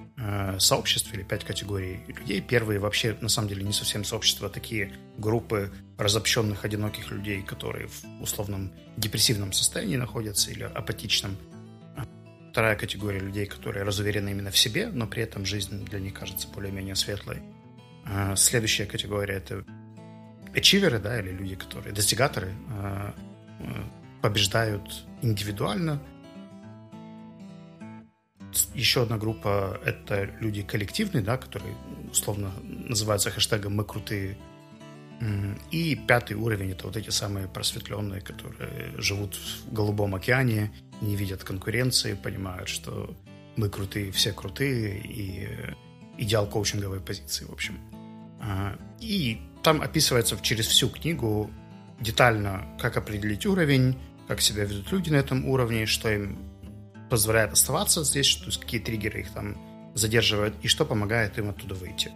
сообществ 0.57 1.13
или 1.13 1.23
пять 1.23 1.45
категорий 1.45 2.01
людей. 2.07 2.41
Первые 2.41 2.79
вообще 2.79 3.15
на 3.21 3.29
самом 3.29 3.47
деле 3.47 3.63
не 3.63 3.73
совсем 3.73 4.03
сообщества, 4.03 4.47
а 4.47 4.49
такие 4.49 4.93
группы 5.17 5.71
разобщенных 5.97 6.65
одиноких 6.65 7.11
людей, 7.11 7.41
которые 7.41 7.87
в 7.87 8.03
условном 8.21 8.71
депрессивном 8.97 9.53
состоянии 9.53 9.95
находятся 9.95 10.51
или 10.51 10.63
апатичном. 10.63 11.37
Вторая 12.51 12.75
категория 12.75 13.19
людей, 13.19 13.45
которые 13.45 13.83
разуверены 13.83 14.31
именно 14.31 14.51
в 14.51 14.57
себе, 14.57 14.87
но 14.87 15.07
при 15.07 15.23
этом 15.23 15.45
жизнь 15.45 15.85
для 15.85 15.99
них 15.99 16.13
кажется 16.13 16.47
более-менее 16.47 16.95
светлой. 16.95 17.41
Э, 18.05 18.35
следующая 18.35 18.85
категория 18.85 19.35
это 19.35 19.63
ачиверы, 20.55 20.99
да, 20.99 21.19
или 21.19 21.31
люди, 21.31 21.55
которые 21.55 21.93
достигаторы, 21.93 22.51
э, 22.69 23.11
э, 23.59 23.63
побеждают 24.21 25.05
индивидуально, 25.21 26.01
еще 28.73 29.03
одна 29.03 29.17
группа— 29.17 29.79
это 29.85 30.29
люди 30.39 30.61
коллективные, 30.61 31.23
да, 31.23 31.37
которые 31.37 31.75
условно 32.11 32.51
называются 32.63 33.31
хэштегом 33.31 33.75
«мы 33.75 33.83
крутые». 33.83 34.37
И 35.71 35.95
пятый 36.07 36.35
уровень— 36.35 36.71
это 36.71 36.87
вот 36.87 36.95
эти 36.95 37.09
самые 37.09 37.47
просветленные, 37.47 38.21
которые 38.21 38.93
живут 38.97 39.35
в 39.35 39.73
Голубом 39.73 40.15
океане, 40.15 40.71
не 41.01 41.15
видят 41.15 41.43
конкуренции, 41.43 42.13
понимают, 42.13 42.69
что 42.69 43.15
мы 43.57 43.69
крутые, 43.69 44.11
все 44.11 44.31
крутые, 44.31 44.99
и 44.99 45.47
идеал 46.17 46.47
коучинговой 46.47 47.01
позиции, 47.01 47.45
в 47.45 47.51
общем. 47.51 47.77
А, 48.41 48.77
и 48.99 49.41
там 49.63 49.81
описывается 49.81 50.37
через 50.41 50.67
всю 50.67 50.89
книгу 50.89 51.51
детально, 51.99 52.65
как 52.79 52.97
определить 52.97 53.45
уровень, 53.45 53.97
как 54.27 54.41
себя 54.41 54.63
ведут 54.63 54.91
люди 54.91 55.09
на 55.09 55.17
этом 55.17 55.45
уровне, 55.45 55.85
что 55.85 56.09
им 56.09 56.37
позволяет 57.09 57.53
оставаться 57.53 58.03
здесь, 58.03 58.35
то 58.35 58.45
есть 58.45 58.59
какие 58.59 58.79
триггеры 58.79 59.21
их 59.21 59.31
там 59.31 59.57
задерживают 59.95 60.55
и 60.61 60.67
что 60.67 60.85
помогает 60.85 61.37
им 61.37 61.49
оттуда 61.49 61.75
выйти. 61.75 62.11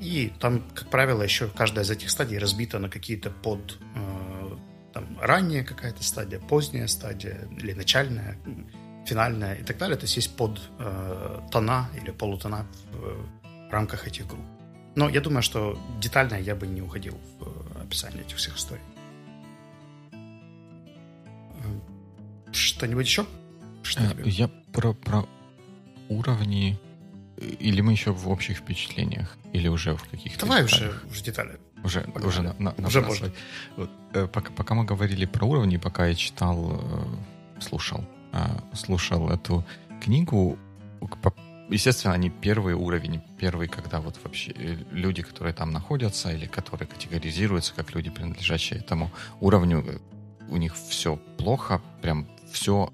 И 0.00 0.32
там, 0.40 0.62
как 0.74 0.90
правило, 0.90 1.22
еще 1.22 1.48
каждая 1.48 1.84
из 1.84 1.90
этих 1.90 2.10
стадий 2.10 2.38
разбита 2.38 2.78
на 2.78 2.88
какие-то 2.88 3.30
под 3.30 3.78
э, 3.94 4.56
там, 4.92 5.18
ранняя 5.20 5.64
какая-то 5.64 6.02
стадия, 6.02 6.40
поздняя 6.40 6.86
стадия 6.86 7.48
или 7.58 7.72
начальная, 7.72 8.36
финальная 9.06 9.54
и 9.54 9.62
так 9.62 9.78
далее. 9.78 9.96
То 9.96 10.04
есть 10.04 10.16
есть 10.16 10.36
под 10.36 10.60
э, 10.78 11.40
тона 11.50 11.88
или 12.00 12.10
полутона 12.10 12.66
в, 12.92 13.68
в 13.68 13.72
рамках 13.72 14.06
этих 14.06 14.26
групп. 14.26 14.44
Но 14.96 15.08
я 15.08 15.20
думаю, 15.20 15.42
что 15.42 15.78
детально 16.00 16.34
я 16.34 16.54
бы 16.54 16.66
не 16.66 16.82
уходил 16.82 17.18
в 17.38 17.82
описание 17.82 18.22
этих 18.22 18.36
всех 18.36 18.56
историй. 18.56 18.82
Э, 20.12 21.80
что-нибудь 22.52 23.06
еще? 23.06 23.26
Что 23.84 24.02
а, 24.02 24.28
я 24.28 24.48
про, 24.72 24.92
про 24.94 25.26
уровни 26.08 26.78
или 27.38 27.80
мы 27.80 27.92
еще 27.92 28.12
в 28.12 28.28
общих 28.28 28.58
впечатлениях? 28.58 29.36
Или 29.52 29.68
уже 29.68 29.96
в 29.96 30.04
каких-то 30.08 30.46
Давай 30.46 30.64
деталях? 30.64 31.04
уже 31.04 31.20
в 31.20 31.22
детали. 31.22 31.58
Уже, 31.82 32.00
Погнали. 32.00 32.26
уже, 32.26 32.42
на, 32.42 32.54
на, 32.58 32.86
уже 32.86 33.00
можно. 33.02 33.30
Вот, 33.76 33.90
э, 34.14 34.26
пока, 34.26 34.50
пока 34.52 34.74
мы 34.74 34.84
говорили 34.84 35.26
про 35.26 35.44
уровни, 35.46 35.76
пока 35.76 36.06
я 36.06 36.14
читал, 36.14 36.80
э, 36.80 37.60
слушал, 37.60 38.04
э, 38.32 38.38
слушал 38.72 39.28
эту 39.28 39.64
книгу, 40.00 40.58
естественно, 41.68 42.14
они 42.14 42.30
первый 42.30 42.74
уровень, 42.74 43.20
первый, 43.38 43.68
когда 43.68 44.00
вот 44.00 44.18
вообще 44.22 44.52
э, 44.56 44.76
люди, 44.92 45.22
которые 45.22 45.52
там 45.52 45.72
находятся 45.72 46.32
или 46.32 46.46
которые 46.46 46.88
категоризируются 46.88 47.74
как 47.74 47.94
люди, 47.94 48.10
принадлежащие 48.10 48.80
этому 48.80 49.10
уровню, 49.40 49.84
э, 49.86 49.98
у 50.48 50.56
них 50.56 50.74
все 50.74 51.16
плохо, 51.36 51.82
прям 52.00 52.26
все 52.50 52.92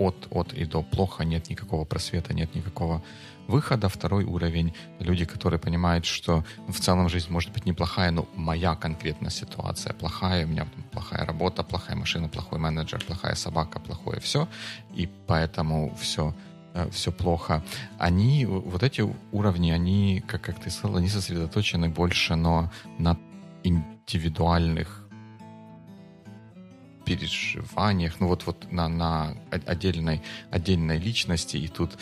от, 0.00 0.28
от 0.30 0.52
и 0.54 0.64
до 0.64 0.82
плохо, 0.82 1.24
нет 1.24 1.50
никакого 1.50 1.84
просвета, 1.84 2.34
нет 2.34 2.54
никакого 2.54 3.02
выхода. 3.48 3.88
Второй 3.88 4.24
уровень— 4.24 4.72
люди, 5.00 5.24
которые 5.24 5.58
понимают, 5.58 6.06
что 6.06 6.42
в 6.68 6.80
целом 6.80 7.08
жизнь 7.08 7.30
может 7.30 7.52
быть 7.52 7.66
неплохая, 7.66 8.10
но 8.10 8.26
моя 8.34 8.74
конкретная 8.74 9.30
ситуация 9.30 9.92
плохая, 9.92 10.46
у 10.46 10.48
меня 10.48 10.66
плохая 10.92 11.26
работа, 11.26 11.62
плохая 11.62 11.96
машина, 11.96 12.28
плохой 12.28 12.58
менеджер, 12.58 13.04
плохая 13.06 13.34
собака, 13.34 13.78
плохое 13.80 14.20
все, 14.20 14.48
и 14.96 15.08
поэтому 15.26 15.94
все 16.00 16.34
э, 16.74 16.88
все 16.90 17.12
плохо. 17.12 17.62
Они, 17.98 18.46
вот 18.46 18.82
эти 18.82 19.04
уровни, 19.32 19.70
они, 19.70 20.22
как, 20.26 20.40
как 20.40 20.60
ты 20.60 20.70
сказал, 20.70 20.96
они 20.96 21.08
сосредоточены 21.08 21.88
больше, 21.88 22.36
но 22.36 22.70
на 22.98 23.16
индивидуальных 23.64 24.99
переживаниях, 27.10 28.20
ну 28.20 28.28
вот, 28.28 28.46
вот 28.46 28.70
на, 28.70 28.88
на 28.88 29.36
отдельной, 29.50 30.22
отдельной 30.50 30.98
личности. 30.98 31.56
И 31.56 31.66
тут 31.66 31.98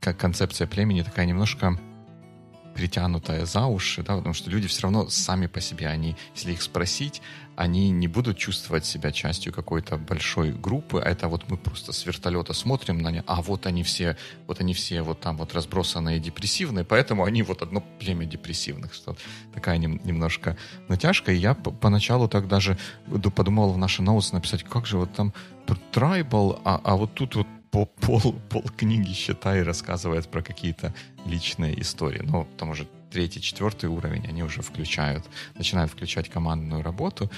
как 0.00 0.16
концепция 0.16 0.66
племени 0.66 1.02
такая 1.02 1.26
немножко 1.26 1.78
притянутая 2.78 3.44
за 3.44 3.66
уши, 3.66 4.04
да, 4.04 4.16
потому 4.16 4.34
что 4.34 4.50
люди 4.50 4.68
все 4.68 4.82
равно 4.82 5.08
сами 5.08 5.48
по 5.48 5.60
себе, 5.60 5.88
они, 5.88 6.14
если 6.36 6.52
их 6.52 6.62
спросить, 6.62 7.20
они 7.56 7.90
не 7.90 8.06
будут 8.06 8.38
чувствовать 8.38 8.86
себя 8.86 9.10
частью 9.10 9.52
какой-то 9.52 9.96
большой 9.96 10.52
группы, 10.52 11.02
а 11.04 11.10
это 11.10 11.26
вот 11.26 11.50
мы 11.50 11.56
просто 11.56 11.92
с 11.92 12.06
вертолета 12.06 12.52
смотрим 12.52 12.98
на 12.98 13.10
них, 13.10 13.24
а 13.26 13.42
вот 13.42 13.66
они 13.66 13.82
все, 13.82 14.16
вот 14.46 14.60
они 14.60 14.74
все 14.74 15.02
вот 15.02 15.18
там 15.18 15.36
вот 15.36 15.54
разбросанные 15.54 16.20
депрессивные, 16.20 16.84
поэтому 16.84 17.24
они 17.24 17.42
вот 17.42 17.62
одно 17.62 17.82
племя 17.98 18.26
депрессивных, 18.26 18.94
что 18.94 19.16
такая 19.52 19.78
нем, 19.78 20.00
немножко 20.04 20.56
натяжка, 20.86 21.32
и 21.32 21.36
я 21.36 21.54
поначалу 21.54 22.28
так 22.28 22.46
даже 22.46 22.78
подумал 23.34 23.72
в 23.72 23.78
наши 23.78 24.02
ноусы 24.02 24.34
написать, 24.34 24.62
как 24.62 24.86
же 24.86 24.98
вот 24.98 25.12
там 25.14 25.34
трайбал, 25.90 26.60
а, 26.64 26.80
а 26.84 26.94
вот 26.94 27.12
тут 27.14 27.34
вот 27.34 27.48
по 27.70 27.86
пол, 27.86 28.34
пол 28.48 28.62
книги, 28.76 29.12
считай, 29.12 29.62
рассказывает 29.62 30.28
про 30.28 30.42
какие-то 30.42 30.94
личные 31.26 31.80
истории. 31.80 32.22
Ну, 32.22 32.46
там 32.56 32.70
уже 32.70 32.88
третий, 33.10 33.40
четвертый 33.40 33.88
уровень, 33.88 34.26
они 34.26 34.42
уже 34.42 34.62
включают, 34.62 35.24
начинают 35.54 35.90
включать 35.90 36.28
командную 36.28 36.82
работу, 36.82 37.30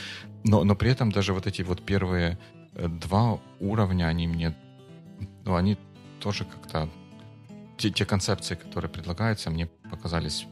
но, 0.45 0.65
но 0.65 0.75
при 0.75 0.91
этом 0.91 1.13
даже 1.13 1.33
вот 1.33 1.47
эти 1.47 1.63
вот 1.63 1.85
первые 1.85 2.39
э, 2.75 2.89
два 2.89 3.41
уровня, 3.61 4.07
они 4.07 4.27
мне, 4.27 4.55
ну, 5.45 5.55
они 5.55 5.77
тоже 6.21 6.45
как-то, 6.45 6.89
те, 7.77 7.91
те 7.91 8.05
концепции, 8.05 8.55
которые 8.55 8.91
предлагаются, 8.91 9.51
мне 9.51 9.67
показались 9.91 10.47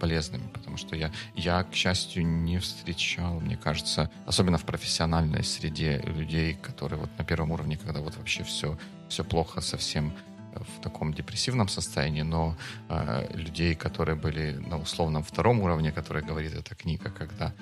полезными, 0.00 0.48
потому 0.52 0.76
что 0.78 0.96
я, 0.96 1.12
я, 1.36 1.62
к 1.62 1.74
счастью, 1.74 2.26
не 2.26 2.58
встречал, 2.58 3.38
мне 3.38 3.56
кажется, 3.56 4.10
особенно 4.26 4.58
в 4.58 4.64
профессиональной 4.64 5.44
среде 5.44 6.02
людей, 6.04 6.54
которые 6.54 6.98
вот 6.98 7.10
на 7.18 7.24
первом 7.24 7.52
уровне, 7.52 7.76
когда 7.76 8.00
вот 8.00 8.16
вообще 8.16 8.42
все, 8.42 8.76
все 9.12 9.24
плохо 9.24 9.60
совсем 9.60 10.12
в 10.54 10.80
таком 10.80 11.12
депрессивном 11.12 11.68
состоянии, 11.68 12.22
но 12.22 12.56
э, 12.88 13.36
людей, 13.36 13.74
которые 13.74 14.16
были 14.16 14.52
на 14.70 14.78
условном 14.78 15.22
втором 15.22 15.60
уровне, 15.60 15.92
который 15.92 16.22
говорит 16.22 16.54
эта 16.54 16.74
книга, 16.74 17.10
когда 17.10 17.52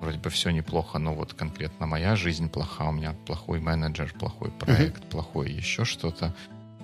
вроде 0.00 0.18
бы 0.18 0.30
все 0.30 0.50
неплохо, 0.50 0.98
но 0.98 1.14
вот 1.14 1.34
конкретно 1.34 1.86
моя 1.86 2.16
жизнь 2.16 2.48
плоха, 2.48 2.88
у 2.88 2.92
меня 2.92 3.12
плохой 3.26 3.60
менеджер, 3.60 4.14
плохой 4.18 4.50
проект, 4.50 5.04
mm-hmm. 5.04 5.10
плохое 5.10 5.54
еще 5.54 5.84
что-то. 5.84 6.34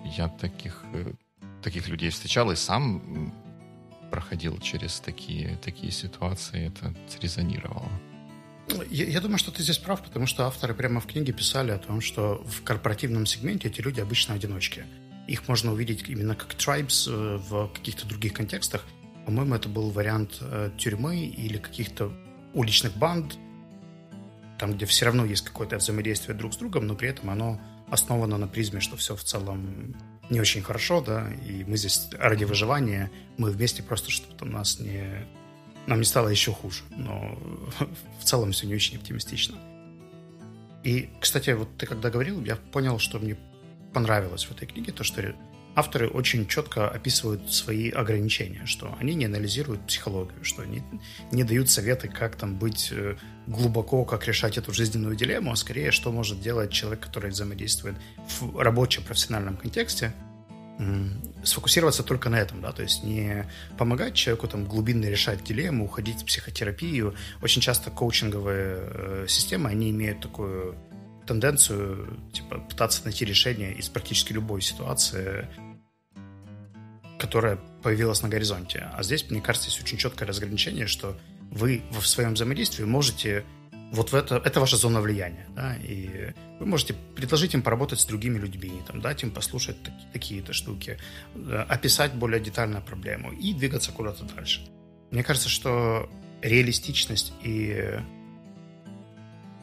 Я 0.04 0.28
таких, 0.28 0.84
э, 0.92 1.12
таких 1.62 1.88
людей 1.88 2.10
встречал 2.10 2.50
и 2.50 2.56
сам 2.56 3.32
проходил 4.10 4.58
через 4.58 5.00
такие, 5.00 5.56
такие 5.64 5.92
ситуации, 5.92 6.66
это 6.68 6.94
срезонировало. 7.08 7.88
Я, 8.90 9.06
я 9.06 9.20
думаю, 9.20 9.38
что 9.38 9.50
ты 9.50 9.62
здесь 9.62 9.78
прав, 9.78 10.02
потому 10.02 10.26
что 10.26 10.46
авторы 10.46 10.74
прямо 10.74 11.00
в 11.00 11.06
книге 11.06 11.32
писали 11.32 11.70
о 11.70 11.78
том, 11.78 12.00
что 12.00 12.42
в 12.46 12.62
корпоративном 12.62 13.26
сегменте 13.26 13.68
эти 13.68 13.80
люди 13.80 14.00
обычно 14.00 14.34
одиночки. 14.34 14.84
Их 15.26 15.46
можно 15.48 15.72
увидеть 15.72 16.08
именно 16.08 16.34
как 16.34 16.54
tribes 16.54 17.08
э, 17.08 17.36
в 17.36 17.68
каких-то 17.68 18.06
других 18.06 18.32
контекстах. 18.32 18.84
По-моему, 19.26 19.54
это 19.54 19.68
был 19.68 19.90
вариант 19.90 20.38
э, 20.40 20.70
тюрьмы 20.76 21.24
или 21.24 21.58
каких-то 21.58 22.12
уличных 22.54 22.96
банд, 22.96 23.38
там, 24.58 24.74
где 24.74 24.86
все 24.86 25.06
равно 25.06 25.24
есть 25.24 25.44
какое-то 25.44 25.76
взаимодействие 25.76 26.36
друг 26.36 26.52
с 26.52 26.56
другом, 26.56 26.86
но 26.86 26.94
при 26.94 27.08
этом 27.08 27.30
оно 27.30 27.60
основано 27.90 28.38
на 28.38 28.46
призме, 28.46 28.80
что 28.80 28.96
все 28.96 29.16
в 29.16 29.24
целом 29.24 29.96
не 30.30 30.40
очень 30.40 30.62
хорошо, 30.62 31.00
да, 31.00 31.28
и 31.46 31.64
мы 31.64 31.76
здесь 31.76 32.08
ради 32.12 32.44
выживания, 32.44 33.10
мы 33.36 33.50
вместе 33.50 33.82
просто, 33.82 34.10
чтобы 34.10 34.34
там 34.36 34.50
нас 34.50 34.78
не... 34.78 35.26
Нам 35.90 35.98
не 35.98 36.04
стало 36.04 36.28
еще 36.28 36.52
хуже, 36.52 36.84
но 36.90 37.36
в 38.20 38.24
целом 38.24 38.52
все 38.52 38.68
не 38.68 38.76
очень 38.76 38.96
оптимистично. 38.96 39.58
И, 40.84 41.10
кстати, 41.20 41.50
вот 41.50 41.68
ты 41.78 41.84
когда 41.84 42.10
говорил, 42.10 42.44
я 42.44 42.54
понял, 42.54 43.00
что 43.00 43.18
мне 43.18 43.36
понравилось 43.92 44.44
в 44.44 44.52
этой 44.52 44.68
книге, 44.68 44.92
то, 44.92 45.02
что 45.02 45.34
авторы 45.74 46.08
очень 46.08 46.46
четко 46.46 46.88
описывают 46.88 47.52
свои 47.52 47.90
ограничения, 47.90 48.66
что 48.66 48.96
они 49.00 49.14
не 49.14 49.24
анализируют 49.24 49.84
психологию, 49.84 50.44
что 50.44 50.62
они 50.62 50.84
не 51.32 51.42
дают 51.42 51.68
советы, 51.68 52.06
как 52.06 52.36
там 52.36 52.56
быть 52.56 52.90
э, 52.92 53.16
глубоко, 53.48 54.04
как 54.04 54.28
решать 54.28 54.58
эту 54.58 54.72
жизненную 54.72 55.16
дилемму, 55.16 55.50
а 55.50 55.56
скорее, 55.56 55.90
что 55.90 56.12
может 56.12 56.40
делать 56.40 56.70
человек, 56.70 57.00
который 57.00 57.32
взаимодействует 57.32 57.96
в 58.38 58.56
рабочем 58.56 59.02
профессиональном 59.02 59.56
контексте, 59.56 60.12
сфокусироваться 61.44 62.02
только 62.02 62.30
на 62.30 62.36
этом, 62.36 62.60
да, 62.60 62.72
то 62.72 62.82
есть 62.82 63.04
не 63.04 63.46
помогать 63.76 64.14
человеку 64.14 64.48
там 64.48 64.64
глубинно 64.64 65.06
решать 65.06 65.44
дилемму, 65.44 65.84
уходить 65.84 66.22
в 66.22 66.24
психотерапию. 66.24 67.14
Очень 67.42 67.60
часто 67.60 67.90
коучинговые 67.90 68.76
э, 68.80 69.26
системы, 69.28 69.68
они 69.70 69.90
имеют 69.90 70.20
такую 70.20 70.74
тенденцию 71.26 72.18
типа, 72.32 72.58
пытаться 72.58 73.04
найти 73.04 73.24
решение 73.24 73.74
из 73.74 73.88
практически 73.88 74.32
любой 74.32 74.62
ситуации, 74.62 75.46
которая 77.18 77.58
появилась 77.82 78.22
на 78.22 78.28
горизонте. 78.28 78.88
А 78.92 79.02
здесь, 79.02 79.30
мне 79.30 79.40
кажется, 79.40 79.68
есть 79.68 79.80
очень 79.82 79.98
четкое 79.98 80.26
разграничение, 80.26 80.86
что 80.86 81.16
вы 81.50 81.82
в 81.90 82.06
своем 82.06 82.34
взаимодействии 82.34 82.84
можете 82.84 83.44
вот 83.90 84.12
в 84.12 84.14
это, 84.14 84.36
это 84.36 84.60
ваша 84.60 84.76
зона 84.76 85.00
влияния, 85.00 85.46
да, 85.54 85.74
и 85.76 86.32
вы 86.60 86.66
можете 86.66 86.94
предложить 87.16 87.54
им 87.54 87.62
поработать 87.62 88.00
с 88.00 88.04
другими 88.04 88.38
людьми, 88.38 88.72
там, 88.86 89.00
дать 89.00 89.22
им 89.22 89.32
послушать 89.32 89.76
такие-то 90.12 90.52
штуки, 90.52 90.98
э, 91.34 91.64
описать 91.68 92.14
более 92.14 92.40
детально 92.40 92.80
проблему 92.80 93.32
и 93.32 93.52
двигаться 93.52 93.90
куда-то 93.92 94.24
дальше. 94.24 94.68
Мне 95.10 95.24
кажется, 95.24 95.48
что 95.48 96.08
реалистичность 96.40 97.32
и... 97.42 98.00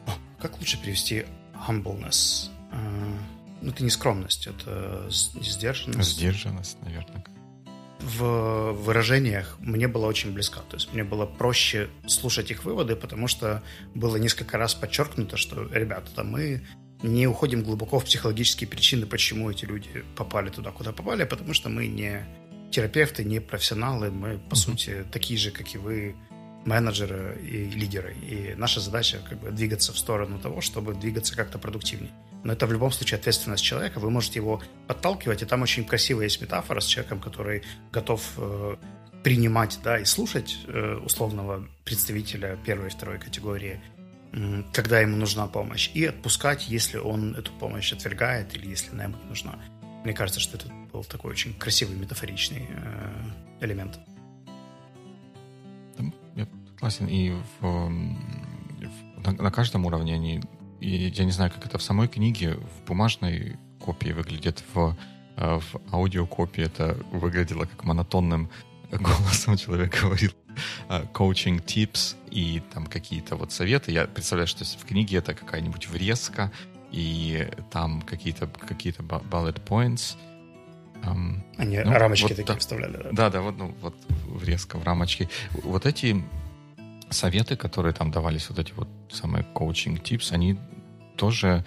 О, 0.06 0.12
как 0.40 0.58
лучше 0.58 0.80
перевести 0.80 1.24
humbleness. 1.66 2.50
Uh, 2.70 3.18
ну, 3.62 3.70
это 3.70 3.82
не 3.82 3.90
скромность, 3.90 4.46
это 4.46 5.08
сдержанность. 5.10 6.10
Сдержанность, 6.10 6.76
наверное. 6.82 7.24
В 8.00 8.72
выражениях 8.72 9.56
мне 9.58 9.88
было 9.88 10.06
очень 10.06 10.32
близко. 10.32 10.60
То 10.60 10.76
есть 10.76 10.92
мне 10.92 11.04
было 11.04 11.26
проще 11.26 11.88
слушать 12.06 12.50
их 12.50 12.64
выводы, 12.64 12.94
потому 12.94 13.26
что 13.28 13.62
было 13.94 14.16
несколько 14.16 14.56
раз 14.56 14.74
подчеркнуто, 14.74 15.36
что, 15.36 15.68
ребята, 15.72 16.10
там 16.14 16.30
мы 16.30 16.62
не 17.02 17.26
уходим 17.26 17.62
глубоко 17.62 17.98
в 17.98 18.04
психологические 18.04 18.68
причины, 18.68 19.06
почему 19.06 19.50
эти 19.50 19.64
люди 19.64 20.04
попали 20.16 20.50
туда, 20.50 20.70
куда 20.70 20.92
попали, 20.92 21.24
потому 21.24 21.54
что 21.54 21.68
мы 21.68 21.86
не 21.86 22.24
терапевты, 22.70 23.24
не 23.24 23.40
профессионалы, 23.40 24.10
мы, 24.10 24.38
по 24.38 24.54
mm-hmm. 24.54 24.56
сути, 24.56 25.04
такие 25.10 25.38
же, 25.38 25.50
как 25.50 25.74
и 25.74 25.78
вы, 25.78 26.16
менеджеры 26.64 27.38
и 27.42 27.70
лидеры. 27.70 28.14
И 28.14 28.54
наша 28.56 28.80
задача 28.80 29.18
как 29.28 29.40
бы 29.40 29.50
двигаться 29.50 29.92
в 29.92 29.98
сторону 29.98 30.38
того, 30.38 30.60
чтобы 30.60 30.94
двигаться 30.94 31.34
как-то 31.34 31.58
продуктивнее. 31.58 32.12
Но 32.44 32.52
это 32.52 32.66
в 32.66 32.72
любом 32.72 32.92
случае 32.92 33.18
ответственность 33.18 33.64
человека. 33.64 33.98
Вы 33.98 34.10
можете 34.10 34.38
его 34.38 34.62
подталкивать, 34.86 35.42
и 35.42 35.46
там 35.46 35.62
очень 35.62 35.84
красивая 35.84 36.24
есть 36.24 36.40
метафора 36.40 36.80
с 36.80 36.86
человеком, 36.86 37.20
который 37.20 37.62
готов 37.92 38.22
э, 38.36 38.76
принимать 39.22 39.78
да, 39.82 39.98
и 39.98 40.04
слушать 40.04 40.58
э, 40.66 40.94
условного 41.04 41.66
представителя 41.84 42.56
первой 42.64 42.88
и 42.88 42.90
второй 42.90 43.18
категории, 43.18 43.80
э, 44.32 44.62
когда 44.72 45.00
ему 45.00 45.16
нужна 45.16 45.46
помощь, 45.46 45.90
и 45.94 46.04
отпускать, 46.04 46.68
если 46.68 46.98
он 46.98 47.34
эту 47.34 47.52
помощь 47.52 47.92
отвергает 47.92 48.54
или 48.56 48.68
если 48.68 48.90
она 48.92 49.04
ему 49.04 49.16
не 49.16 49.28
нужна. 49.28 49.58
Мне 50.04 50.14
кажется, 50.14 50.40
что 50.40 50.56
это 50.56 50.68
был 50.92 51.04
такой 51.04 51.32
очень 51.32 51.54
красивый 51.54 51.96
метафоричный 51.96 52.66
э, 52.68 53.64
элемент. 53.64 53.98
Согласен. 56.78 57.08
И 57.08 57.30
в, 57.30 57.42
в, 57.60 57.90
на, 59.26 59.32
на 59.32 59.50
каждом 59.50 59.84
уровне 59.86 60.14
они... 60.14 60.40
И 60.80 61.12
я 61.14 61.24
не 61.24 61.32
знаю, 61.32 61.50
как 61.50 61.66
это 61.66 61.78
в 61.78 61.82
самой 61.82 62.08
книге, 62.08 62.54
в 62.54 62.86
бумажной 62.86 63.56
копии 63.80 64.10
выглядит, 64.10 64.62
в, 64.74 64.96
э, 65.36 65.60
в 65.60 65.94
аудиокопии 65.94 66.64
это 66.64 66.96
выглядело 67.12 67.64
как 67.64 67.84
монотонным 67.84 68.50
голосом 68.90 69.56
человек 69.56 70.00
говорил 70.00 70.32
коучинг 71.12 71.62
э, 71.62 71.64
tips 71.64 72.16
и 72.30 72.62
там 72.72 72.86
какие-то 72.86 73.36
вот 73.36 73.52
советы. 73.52 73.92
Я 73.92 74.06
представляю, 74.06 74.46
что 74.46 74.64
в 74.64 74.84
книге 74.84 75.18
это 75.18 75.34
какая-нибудь 75.34 75.88
врезка, 75.88 76.52
и 76.90 77.48
там 77.70 78.02
какие-то 78.02 78.46
какие-то 78.46 79.02
bullet 79.02 79.62
points. 79.64 80.16
Um, 81.02 81.42
Они 81.56 81.78
ну, 81.78 81.92
рамочки 81.92 82.24
вот, 82.24 82.36
такие 82.36 82.54
да, 82.54 82.58
вставляли, 82.58 82.96
да? 82.96 83.10
Да, 83.12 83.30
да, 83.30 83.40
вот, 83.40 83.56
ну, 83.56 83.74
вот 83.80 83.94
врезка 84.26 84.78
в 84.78 84.84
рамочке. 84.84 85.28
Вот 85.52 85.86
эти 85.86 86.24
советы, 87.10 87.56
которые 87.56 87.92
там 87.92 88.10
давались, 88.10 88.48
вот 88.50 88.58
эти 88.58 88.72
вот 88.72 88.88
самые 89.10 89.44
коучинг-типс, 89.54 90.32
они 90.32 90.58
тоже, 91.16 91.64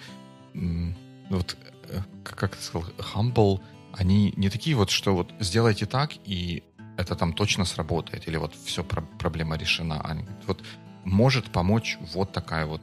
вот, 0.54 1.56
э, 1.88 2.00
как 2.24 2.56
ты 2.56 2.62
сказал, 2.62 2.88
humble, 2.98 3.60
они 3.92 4.32
не 4.36 4.48
такие 4.48 4.76
вот, 4.76 4.90
что 4.90 5.14
вот 5.14 5.32
сделайте 5.40 5.86
так, 5.86 6.12
и 6.24 6.62
это 6.96 7.14
там 7.14 7.32
точно 7.32 7.64
сработает, 7.64 8.28
или 8.28 8.36
вот 8.36 8.54
все, 8.64 8.84
проблема 8.84 9.56
решена. 9.56 10.00
Они 10.00 10.24
вот 10.46 10.62
может 11.04 11.50
помочь 11.50 11.98
вот 12.14 12.32
такая 12.32 12.66
вот 12.66 12.80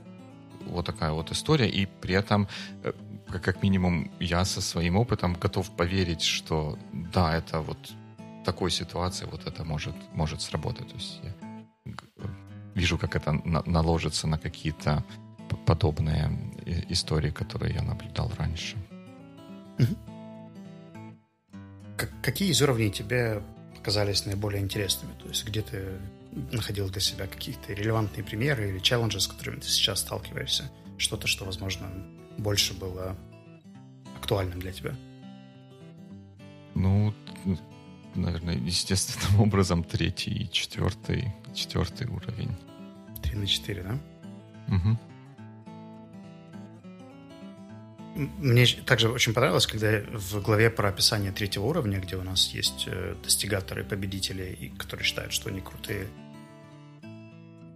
вот 0.65 0.86
такая 0.86 1.12
вот 1.12 1.32
история, 1.32 1.69
и 1.69 1.86
при 1.86 2.13
этом, 2.13 2.48
э, 2.84 2.93
как 3.32 3.63
минимум, 3.63 4.12
я 4.19 4.45
со 4.45 4.62
своим 4.62 4.98
опытом 4.98 5.34
готов 5.34 5.69
поверить, 5.72 6.22
что 6.22 6.78
да, 6.93 7.36
это 7.36 7.62
вот 7.62 7.78
такой 8.45 8.72
ситуации 8.72 9.26
вот 9.26 9.48
это 9.48 9.63
может, 9.63 9.95
может 10.13 10.41
сработать. 10.41 10.88
То 10.89 10.95
есть 10.95 11.19
я 11.24 11.49
вижу, 12.75 12.97
как 12.97 13.15
это 13.15 13.34
на, 13.34 13.63
наложится 13.65 14.27
на 14.27 14.38
какие-то 14.38 15.03
подобные 15.65 16.32
истории, 16.89 17.32
которые 17.32 17.73
я 17.75 17.82
наблюдал 17.82 18.32
раньше. 18.38 18.77
Какие 22.21 22.51
из 22.51 22.62
уровней 22.62 22.91
тебе 22.91 23.41
показались 23.75 24.25
наиболее 24.25 24.62
интересными? 24.62 25.13
То 25.19 25.27
есть 25.27 25.45
где 25.45 25.62
ты 25.62 25.99
находил 26.51 26.89
для 26.89 27.01
себя 27.01 27.27
какие-то 27.27 27.73
релевантные 27.73 28.23
примеры 28.23 28.69
или 28.69 28.79
челленджи, 28.79 29.19
с 29.19 29.27
которыми 29.27 29.60
ты 29.60 29.67
сейчас 29.67 30.01
сталкиваешься? 30.01 30.69
Что-то, 30.97 31.27
что, 31.27 31.45
возможно, 31.45 31.88
больше 32.38 32.73
было 32.73 33.15
актуальным 34.17 34.60
для 34.60 34.71
тебя? 34.71 34.95
Ну, 36.75 37.13
наверное, 38.15 38.55
естественным 38.55 39.41
образом 39.47 39.84
третий 39.84 40.32
и 40.32 40.51
четвертый, 40.51 41.34
четвертый 41.54 42.08
уровень. 42.08 42.56
Три 43.22 43.36
на 43.36 43.48
четыре, 43.48 43.84
да? 43.84 43.98
Угу. 44.76 44.98
Мне 48.40 48.66
также 48.86 49.10
очень 49.10 49.34
понравилось, 49.34 49.68
когда 49.68 50.02
в 50.12 50.42
главе 50.42 50.70
про 50.70 50.90
описание 50.90 51.32
третьего 51.32 51.66
уровня, 51.66 52.00
где 52.00 52.16
у 52.16 52.24
нас 52.24 52.50
есть 52.54 52.86
э, 52.88 53.16
достигаторы, 53.24 53.84
победители, 53.84 54.74
которые 54.78 55.06
считают, 55.06 55.32
что 55.32 55.50
они 55.50 55.62
крутые, 55.62 56.08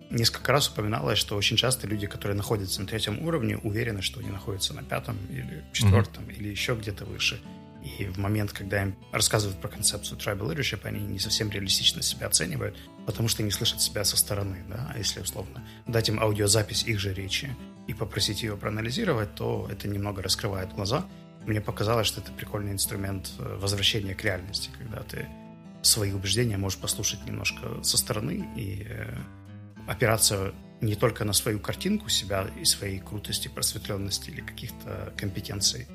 несколько 0.09 0.51
раз 0.51 0.69
упоминалось, 0.69 1.17
что 1.17 1.35
очень 1.35 1.57
часто 1.57 1.87
люди, 1.87 2.07
которые 2.07 2.37
находятся 2.37 2.81
на 2.81 2.87
третьем 2.87 3.25
уровне, 3.25 3.57
уверены, 3.57 4.01
что 4.01 4.19
они 4.19 4.29
находятся 4.29 4.73
на 4.73 4.83
пятом 4.83 5.17
или 5.29 5.63
четвертом, 5.73 6.23
mm-hmm. 6.23 6.35
или 6.35 6.49
еще 6.49 6.75
где-то 6.75 7.05
выше. 7.05 7.41
И 7.83 8.05
в 8.05 8.17
момент, 8.17 8.53
когда 8.53 8.81
им 8.81 8.95
рассказывают 9.11 9.59
про 9.59 9.67
концепцию 9.67 10.17
tribal 10.17 10.53
leadership, 10.53 10.81
они 10.83 11.01
не 11.01 11.19
совсем 11.19 11.49
реалистично 11.49 12.01
себя 12.01 12.27
оценивают, 12.27 12.77
потому 13.05 13.27
что 13.27 13.43
не 13.43 13.51
слышат 13.51 13.81
себя 13.81 14.05
со 14.05 14.15
стороны. 14.15 14.63
Да? 14.69 14.91
А 14.93 14.97
если, 14.97 15.19
условно, 15.19 15.65
дать 15.85 16.07
им 16.07 16.19
аудиозапись 16.19 16.83
их 16.85 16.99
же 16.99 17.13
речи 17.13 17.55
и 17.87 17.93
попросить 17.93 18.41
ее 18.41 18.55
проанализировать, 18.55 19.35
то 19.35 19.67
это 19.69 19.87
немного 19.89 20.21
раскрывает 20.21 20.73
глаза. 20.73 21.05
Мне 21.45 21.59
показалось, 21.59 22.07
что 22.07 22.21
это 22.21 22.31
прикольный 22.31 22.71
инструмент 22.71 23.31
э, 23.37 23.57
возвращения 23.59 24.15
к 24.15 24.23
реальности, 24.23 24.69
когда 24.77 25.01
ты 25.03 25.27
свои 25.81 26.13
убеждения 26.13 26.55
можешь 26.55 26.79
послушать 26.79 27.25
немножко 27.25 27.83
со 27.83 27.97
стороны 27.97 28.49
и 28.55 28.87
э, 28.87 29.17
опираться 29.87 30.53
не 30.79 30.95
только 30.95 31.25
на 31.25 31.33
свою 31.33 31.59
картинку 31.59 32.07
себя 32.07 32.47
и 32.59 32.63
своей 32.63 32.99
крутости, 32.99 33.49
просветленности 33.49 34.29
или 34.29 34.41
каких-то 34.41 35.13
компетенций. 35.17 35.87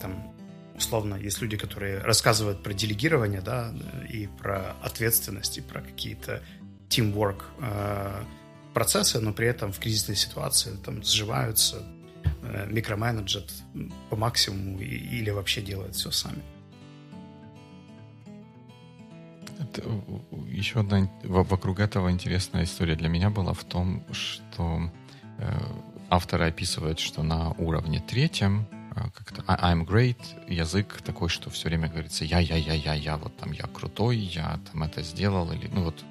Там, 0.00 0.34
условно, 0.78 1.16
есть 1.16 1.42
люди, 1.42 1.56
которые 1.56 1.98
рассказывают 1.98 2.62
про 2.62 2.72
делегирование, 2.72 3.40
да, 3.40 3.74
и 4.08 4.26
про 4.26 4.76
ответственность, 4.82 5.58
и 5.58 5.60
про 5.60 5.80
какие-то 5.80 6.42
teamwork 6.88 7.42
э, 7.60 8.24
процессы, 8.72 9.20
но 9.20 9.32
при 9.32 9.48
этом 9.48 9.72
в 9.72 9.78
кризисной 9.78 10.16
ситуации 10.16 10.76
там 10.84 11.02
сживаются, 11.02 11.82
э, 12.42 12.66
микроменеджат 12.70 13.52
по 14.08 14.16
максимуму 14.16 14.78
или 14.80 15.30
вообще 15.30 15.60
делают 15.60 15.94
все 15.94 16.10
сами. 16.10 16.42
Это, 19.58 19.82
еще 20.46 20.80
одна 20.80 21.10
вокруг 21.24 21.80
этого 21.80 22.10
интересная 22.10 22.64
история 22.64 22.94
для 22.94 23.08
меня 23.08 23.30
была 23.30 23.52
в 23.52 23.64
том, 23.64 24.04
что 24.12 24.90
э, 25.38 25.58
авторы 26.08 26.46
описывают, 26.46 27.00
что 27.00 27.22
на 27.22 27.50
уровне 27.52 28.00
третьем 28.00 28.66
э, 28.70 28.77
как-то 28.94 29.42
I'm 29.42 29.86
great, 29.86 30.18
язык 30.48 31.00
такой, 31.02 31.28
что 31.28 31.50
все 31.50 31.68
время 31.68 31.88
говорится 31.88 32.24
я, 32.24 32.38
я, 32.38 32.56
я, 32.56 32.74
я, 32.74 32.94
я, 32.94 33.16
вот 33.16 33.36
там 33.36 33.52
я 33.52 33.64
крутой, 33.66 34.16
я 34.16 34.60
там 34.70 34.82
это 34.82 35.02
сделал, 35.02 35.50
или 35.52 35.68
ну 35.68 35.84
вот 35.84 36.04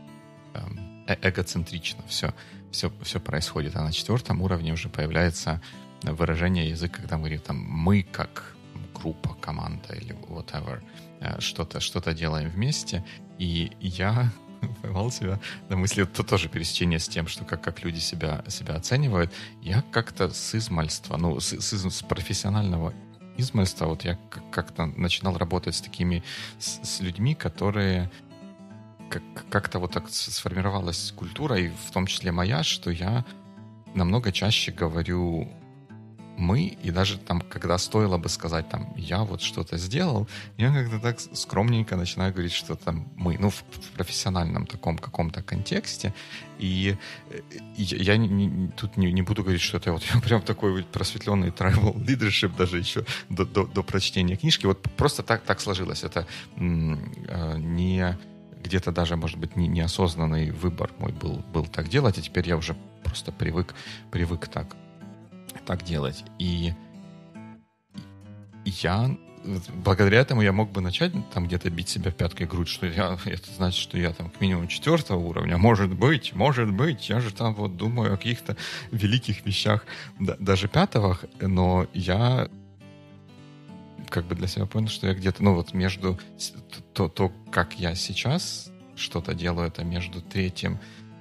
эм, 0.54 1.06
э 1.08 1.16
эгоцентрично 1.22 2.04
все, 2.08 2.34
все, 2.72 2.92
все 3.02 3.20
происходит. 3.20 3.76
А 3.76 3.84
на 3.84 3.92
четвертом 3.92 4.42
уровне 4.42 4.74
уже 4.74 4.90
появляется 4.90 5.62
выражение 6.04 6.70
языка, 6.70 7.02
когда 7.02 7.18
мы 7.18 7.24
говорим 7.24 7.42
там 7.42 7.58
мы 7.58 8.04
как 8.04 8.56
группа, 8.94 9.36
команда 9.36 9.94
или 9.94 10.16
whatever, 10.28 10.82
э, 11.20 11.40
что-то 11.40 11.80
что 11.80 12.02
делаем 12.13 12.50
вместе, 12.50 13.04
и 13.40 13.72
я 13.80 14.32
поймал 14.82 15.12
себя 15.12 15.39
на 15.70 15.78
мысли, 15.78 16.04
это 16.04 16.24
тоже 16.24 16.50
пересечение 16.50 17.00
с 17.00 17.08
тем, 17.08 17.28
что 17.28 17.46
как, 17.46 17.62
как 17.62 17.84
люди 17.84 18.00
себя, 18.00 18.43
себя 18.48 18.76
оценивают. 18.76 19.32
Я 19.62 19.84
как-то 19.91 20.30
с 20.30 20.56
измальства, 20.56 21.17
ну, 21.17 21.39
с, 21.39 21.54
с, 21.54 21.74
с 21.74 22.02
профессионального 22.04 22.93
измальства, 23.38 23.86
вот 23.86 24.04
я 24.04 24.17
как-то 24.52 24.86
начинал 24.86 25.38
работать 25.38 25.76
с 25.76 25.82
такими, 25.82 26.24
с, 26.60 26.80
с 26.84 27.00
людьми, 27.02 27.36
которые 27.36 28.12
как, 29.10 29.24
как-то 29.50 29.80
вот 29.80 29.91
так 29.91 30.10
сформировалась 30.10 31.12
культура, 31.15 31.58
и 31.58 31.70
в 31.70 31.91
том 31.91 32.08
числе 32.08 32.32
моя, 32.32 32.63
что 32.63 32.91
я 32.91 33.26
намного 33.93 34.32
чаще 34.32 34.72
говорю 34.72 35.50
мы, 36.38 36.78
и 36.84 36.91
даже 36.91 37.17
там, 37.17 37.41
когда 37.41 37.78
стоило 37.78 38.17
бы 38.17 38.30
сказать 38.30 38.69
там, 38.69 38.93
я 38.95 39.23
вот 39.23 39.41
что-то 39.41 39.78
сделал, 39.78 40.28
я 40.58 40.71
как-то 40.71 41.00
так 41.00 41.19
скромненько 41.19 41.95
начинаю 41.95 42.32
говорить, 42.32 42.54
что 42.54 42.76
там 42.76 43.08
мы, 43.15 43.38
ну, 43.39 43.50
в, 43.50 43.56
в 43.56 43.91
профессиональном 43.95 44.67
таком 44.67 44.97
каком-то 44.97 45.41
контексте, 45.41 46.13
и, 46.60 46.95
и 47.76 47.84
я 47.84 48.17
не, 48.17 48.28
не, 48.28 48.67
тут 48.69 48.97
не, 48.97 49.12
не 49.12 49.23
буду 49.23 49.41
говорить, 49.41 49.62
что 49.62 49.78
это 49.78 49.91
вот 49.91 50.04
я 50.13 50.21
прям 50.21 50.41
такой 50.41 50.84
просветленный 50.84 51.50
tribal 51.50 51.95
leadership 51.95 52.56
даже 52.56 52.78
еще 52.78 53.04
до, 53.30 53.45
до, 53.45 53.65
до 53.65 53.84
прочтения 53.84 54.36
книжки, 54.36 54.67
вот 54.67 54.82
просто 54.95 55.23
так, 55.23 55.41
так 55.41 55.60
сложилось, 55.60 56.04
это 56.04 56.28
э, 56.56 56.60
не 56.60 58.17
где-то 58.63 58.91
даже, 58.91 59.15
может 59.15 59.38
быть, 59.38 59.56
не, 59.56 59.67
неосознанный 59.67 60.52
выбор 60.52 60.91
мой 61.00 61.12
был, 61.12 61.43
был 61.54 61.65
так 61.65 61.89
делать, 61.89 62.17
а 62.17 62.21
теперь 62.21 62.47
я 62.47 62.58
уже 62.58 62.76
просто 63.04 63.32
привык, 63.32 63.73
привык 64.12 64.47
так 64.47 64.76
так 65.67 65.84
делать. 65.84 66.23
И 66.39 66.73
я 68.65 69.15
благодаря 69.86 70.19
этому 70.19 70.41
я 70.41 70.51
мог 70.51 70.71
бы 70.71 70.82
начать 70.82 71.13
там 71.34 71.47
где-то 71.47 71.69
бить 71.69 71.89
себя 71.89 72.12
пяткой 72.12 72.47
грудь, 72.47 72.67
что 72.67 72.86
я, 72.86 73.17
это 73.25 73.51
значит, 73.56 73.80
что 73.80 73.97
я 73.97 74.12
там 74.12 74.30
к 74.30 74.41
минимум 74.41 74.67
четвертого 74.67 75.19
уровня. 75.19 75.58
Может 75.58 75.93
быть, 75.93 76.34
может 76.34 76.71
быть, 76.71 77.10
я 77.10 77.19
же 77.19 77.34
там 77.34 77.53
вот 77.53 77.77
думаю 77.77 78.13
о 78.13 78.17
каких-то 78.17 78.58
великих 78.91 79.45
вещах 79.45 79.86
да, 80.19 80.36
даже 80.39 80.67
пятого, 80.67 81.19
но 81.39 81.88
я 81.93 82.49
как 84.10 84.25
бы 84.25 84.36
для 84.36 84.47
себя 84.47 84.65
понял, 84.65 84.89
что 84.89 85.08
я 85.08 85.13
где-то, 85.13 85.43
ну 85.43 85.53
вот 85.53 85.73
между 85.73 86.19
то, 86.93 87.10
то 87.10 87.32
как 87.51 87.73
я 87.80 87.95
сейчас 87.95 88.71
что-то 88.95 89.34
делаю, 89.34 89.67
это 89.67 89.84
между 89.84 90.21
третьим, 90.21 90.80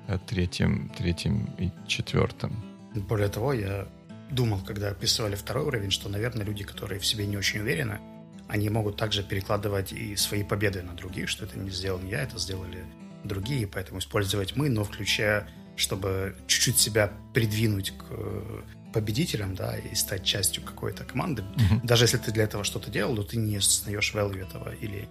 э, 0.09 0.19
третьим, 0.27 0.91
третьим 0.97 1.51
и 1.59 1.71
четвертым. 1.87 2.53
Более 2.95 3.29
того, 3.29 3.53
я 3.53 3.87
думал, 4.31 4.61
когда 4.65 4.89
описывали 4.89 5.35
второй 5.35 5.65
уровень, 5.65 5.91
что, 5.91 6.09
наверное, 6.09 6.45
люди, 6.45 6.65
которые 6.65 7.01
в 7.01 7.07
себе 7.07 7.27
не 7.27 7.37
очень 7.37 7.61
уверены, 7.61 8.01
они 8.49 8.69
могут 8.69 8.97
также 8.97 9.23
перекладывать 9.23 9.93
и 9.93 10.17
свои 10.17 10.45
победы 10.45 10.83
на 10.83 10.95
других, 10.95 11.29
что 11.29 11.45
это 11.45 11.59
не 11.59 11.71
сделал 11.71 11.99
не 11.99 12.11
я, 12.11 12.23
это 12.23 12.39
сделали 12.39 12.85
другие, 13.25 13.67
поэтому 13.67 13.99
использовать 13.99 14.57
мы, 14.57 14.69
но 14.69 14.85
включая, 14.85 15.49
чтобы 15.77 16.37
чуть-чуть 16.47 16.79
себя 16.79 17.13
придвинуть 17.35 17.91
к 17.91 18.05
э, 18.11 18.63
победителям, 18.93 19.55
да, 19.55 19.77
и 19.77 19.95
стать 19.95 20.25
частью 20.25 20.63
какой-то 20.63 21.05
команды. 21.05 21.43
Mm-hmm. 21.43 21.81
Даже 21.83 22.05
если 22.05 22.19
ты 22.19 22.31
для 22.31 22.45
этого 22.45 22.65
что-то 22.65 22.91
делал, 22.91 23.15
но 23.15 23.23
ты 23.23 23.37
не 23.37 23.57
осознаешь 23.57 24.15
value 24.15 24.47
этого 24.47 24.75
или 24.75 25.09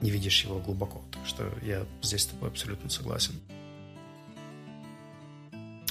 не 0.00 0.10
видишь 0.10 0.44
его 0.44 0.58
глубоко. 0.60 1.04
Так 1.12 1.26
что 1.26 1.52
я 1.62 1.84
здесь 2.02 2.22
с 2.22 2.26
тобой 2.26 2.48
абсолютно 2.48 2.88
согласен. 2.88 3.34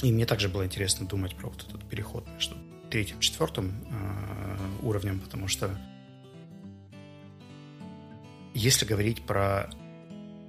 И 0.02 0.12
мне 0.12 0.26
также 0.26 0.48
было 0.48 0.64
интересно 0.64 1.06
думать 1.06 1.34
про 1.34 1.48
вот 1.48 1.64
этот 1.68 1.82
переход 1.88 2.26
между 2.28 2.56
третьим, 2.90 3.18
четвертым 3.20 3.84
э, 3.90 4.86
уровнем, 4.86 5.18
потому 5.18 5.48
что 5.48 5.70
если 8.54 8.86
говорить 8.86 9.22
про 9.22 9.68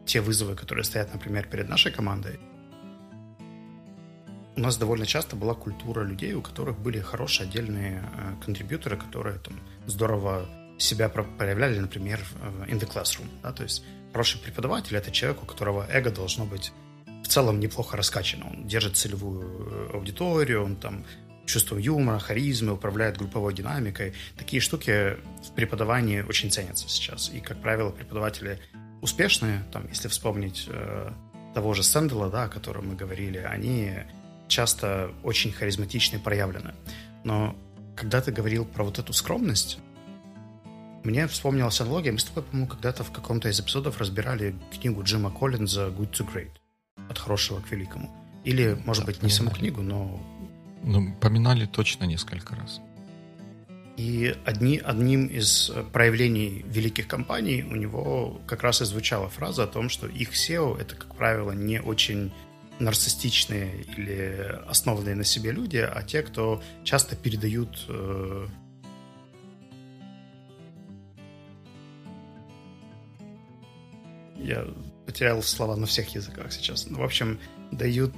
те 0.06 0.22
вызовы, 0.22 0.56
которые 0.56 0.84
стоят, 0.84 1.14
например, 1.14 1.48
перед 1.48 1.68
нашей 1.68 1.92
командой, 1.92 2.40
у 4.56 4.62
нас 4.62 4.78
довольно 4.78 5.06
часто 5.06 5.36
была 5.36 5.54
культура 5.54 6.04
людей, 6.04 6.34
у 6.34 6.42
которых 6.42 6.78
были 6.80 7.00
хорошие 7.00 7.48
отдельные 7.48 8.04
э, 8.46 8.98
которые 8.98 9.40
там 9.40 9.60
здорово 9.88 10.48
себя 10.78 11.10
проявляли, 11.10 11.80
например, 11.80 12.20
in 12.68 12.80
the 12.80 12.88
classroom. 12.88 13.28
Да? 13.42 13.52
То 13.52 13.64
есть 13.64 13.84
хороший 14.12 14.40
преподаватель— 14.40 14.96
это 14.98 15.12
человек, 15.12 15.44
у 15.44 15.46
которого 15.46 15.86
эго 15.90 16.12
должно 16.12 16.46
быть 16.46 16.72
в 17.24 17.28
целом 17.28 17.60
неплохо 17.60 17.98
раскачано. 17.98 18.48
Он 18.50 18.68
держит 18.68 18.98
целевую 18.98 19.42
э, 19.42 19.90
аудиторию, 19.94 20.64
он 20.64 20.76
там 20.76 21.06
чувством 21.46 21.80
юмора, 21.80 22.20
харизмы, 22.20 22.74
управляет 22.74 23.18
групповой 23.18 23.54
динамикой. 23.54 24.14
Такие 24.38 24.62
штуки 24.62 25.18
в 25.44 25.52
преподавании 25.56 26.22
очень 26.22 26.52
ценятся 26.52 26.88
сейчас. 26.88 27.32
И, 27.34 27.40
как 27.40 27.62
правило, 27.62 27.90
преподаватели 27.90 28.60
успешные, 29.02 29.64
там, 29.72 29.88
если 29.90 30.08
вспомнить 30.08 30.66
э, 30.68 31.12
того 31.54 31.74
же 31.74 31.84
Сэндела, 31.84 32.30
да, 32.30 32.44
о 32.44 32.50
котором 32.50 32.90
мы 32.90 32.96
говорили, 32.96 33.38
они 33.38 33.94
часто 34.48 35.12
очень 35.24 35.52
харизматичны 35.52 36.20
проявлены. 36.20 36.74
Но 37.24 37.56
когда 37.96 38.22
ты 38.22 38.32
говорил 38.32 38.66
про 38.66 38.84
вот 38.84 39.00
эту 39.00 39.14
скромность, 39.14 39.80
мне 41.04 41.28
вспомнилась 41.28 41.80
аналогия. 41.82 42.12
Мы 42.12 42.20
с 42.20 42.26
тобой, 42.26 42.44
по-моему, 42.44 42.70
когда-то 42.70 43.04
в 43.04 43.12
каком-то 43.12 43.50
из 43.50 43.60
эпизодов 43.60 44.00
разбирали 44.00 44.56
книгу 44.72 45.02
Джима 45.04 45.32
Коллинза 45.32 45.88
«Good 45.88 46.12
to 46.12 46.34
Great» 46.34 46.59
от 47.10 47.18
хорошего 47.18 47.60
к 47.62 47.72
великому. 47.72 48.10
Или, 48.44 48.78
может 48.86 49.06
быть, 49.06 49.22
не 49.24 49.30
саму 49.30 49.52
книгу, 49.52 49.82
но 49.82 50.22
Ну, 50.84 51.14
поминали 51.20 51.66
точно 51.66 52.06
несколько 52.06 52.56
раз. 52.56 52.82
И 53.98 54.34
одни, 54.46 54.78
одним 54.78 55.28
из 55.28 55.72
проявлений 55.92 56.64
великих 56.66 57.08
компаний 57.08 57.64
у 57.70 57.76
него 57.76 58.40
как 58.48 58.64
раз 58.64 58.82
и 58.82 58.86
звучала 58.86 59.28
фраза 59.28 59.64
о 59.64 59.68
том, 59.68 59.90
что 59.90 60.08
их 60.08 60.32
SEO— 60.32 60.80
это, 60.80 60.96
как 60.96 61.16
правило, 61.16 61.52
не 61.52 61.82
очень 61.82 62.32
нарциссичные 62.80 63.84
или 63.98 64.58
основанные 64.68 65.16
на 65.16 65.26
себе 65.26 65.52
люди, 65.52 65.78
а 65.78 66.02
те, 66.04 66.22
кто 66.22 66.64
часто 66.86 67.18
передают 67.18 67.86
э, 67.90 68.48
я 74.38 74.66
потерял 75.10 75.42
слова 75.42 75.76
на 75.76 75.88
всех 75.88 76.14
языках 76.14 76.52
сейчас. 76.52 76.86
Ну, 76.86 77.00
в 77.00 77.04
общем, 77.04 77.40
дают 77.72 78.14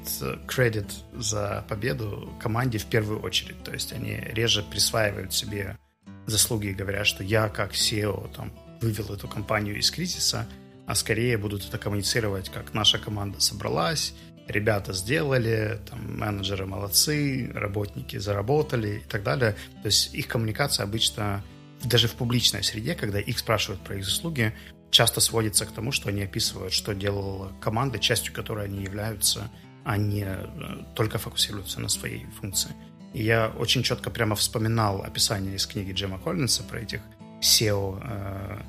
кредит 0.46 0.92
за 1.14 1.64
победу 1.70 2.34
команде 2.38 2.80
в 2.80 2.86
первую 2.86 3.22
очередь. 3.22 3.64
То 3.64 3.72
есть 3.72 3.94
они 3.94 4.18
реже 4.34 4.62
присваивают 4.62 5.34
себе 5.34 5.78
заслуги 6.26 6.68
и 6.68 6.74
говорят, 6.74 7.08
что 7.08 7.24
я 7.24 7.48
как 7.48 7.72
SEO 7.72 8.30
там, 8.36 8.52
вывел 8.82 9.14
эту 9.14 9.30
компанию 9.30 9.80
из 9.80 9.90
кризиса, 9.90 10.46
а 10.86 10.94
скорее 10.96 11.38
будут 11.38 11.66
это 11.66 11.78
коммуницировать, 11.78 12.50
как 12.50 12.74
наша 12.74 13.00
команда 13.00 13.40
собралась, 13.40 14.14
ребята 14.50 14.92
сделали, 14.92 15.80
там, 15.90 16.20
менеджеры 16.20 16.66
молодцы, 16.66 17.50
работники 17.54 18.18
заработали 18.18 18.98
и 18.98 19.08
так 19.08 19.24
далее. 19.24 19.56
То 19.82 19.86
есть 19.86 20.14
их 20.14 20.28
коммуникация 20.28 20.84
обычно 20.84 21.42
даже 21.86 22.10
в 22.10 22.16
публичной 22.16 22.66
среде, 22.66 22.96
когда 22.96 23.22
их 23.22 23.40
спрашивают 23.40 23.82
про 23.82 23.96
их 23.96 24.04
заслуги, 24.04 24.54
часто 24.92 25.22
сводится 25.22 25.66
к 25.66 25.72
тому, 25.72 25.92
что 25.92 26.10
они 26.10 26.22
описывают, 26.22 26.74
что 26.74 26.94
делала 26.94 27.52
команда, 27.60 27.98
частью 27.98 28.34
которой 28.34 28.66
они 28.66 28.84
являются, 28.84 29.50
а 29.84 29.98
не 29.98 30.26
э, 30.26 30.86
только 30.96 31.18
фокусируются 31.18 31.82
на 31.82 31.90
своей 31.90 32.26
функции. 32.40 32.72
И 33.14 33.24
я 33.24 33.50
очень 33.58 33.84
четко 33.84 34.10
прямо 34.10 34.36
вспоминал 34.36 35.02
описание 35.02 35.56
из 35.56 35.66
книги 35.66 35.92
Джема 35.92 36.20
Коллинса 36.20 36.64
про 36.64 36.80
этих 36.80 37.02
SEO 37.42 38.00
э, 38.04 38.62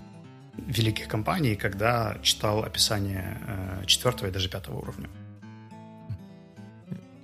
великих 0.66 1.08
компаний, 1.08 1.56
когда 1.56 2.16
читал 2.22 2.62
описание 2.62 3.38
э, 3.46 3.84
четвертого 3.86 4.28
и 4.28 4.32
даже 4.32 4.48
пятого 4.48 4.78
уровня. 4.78 5.08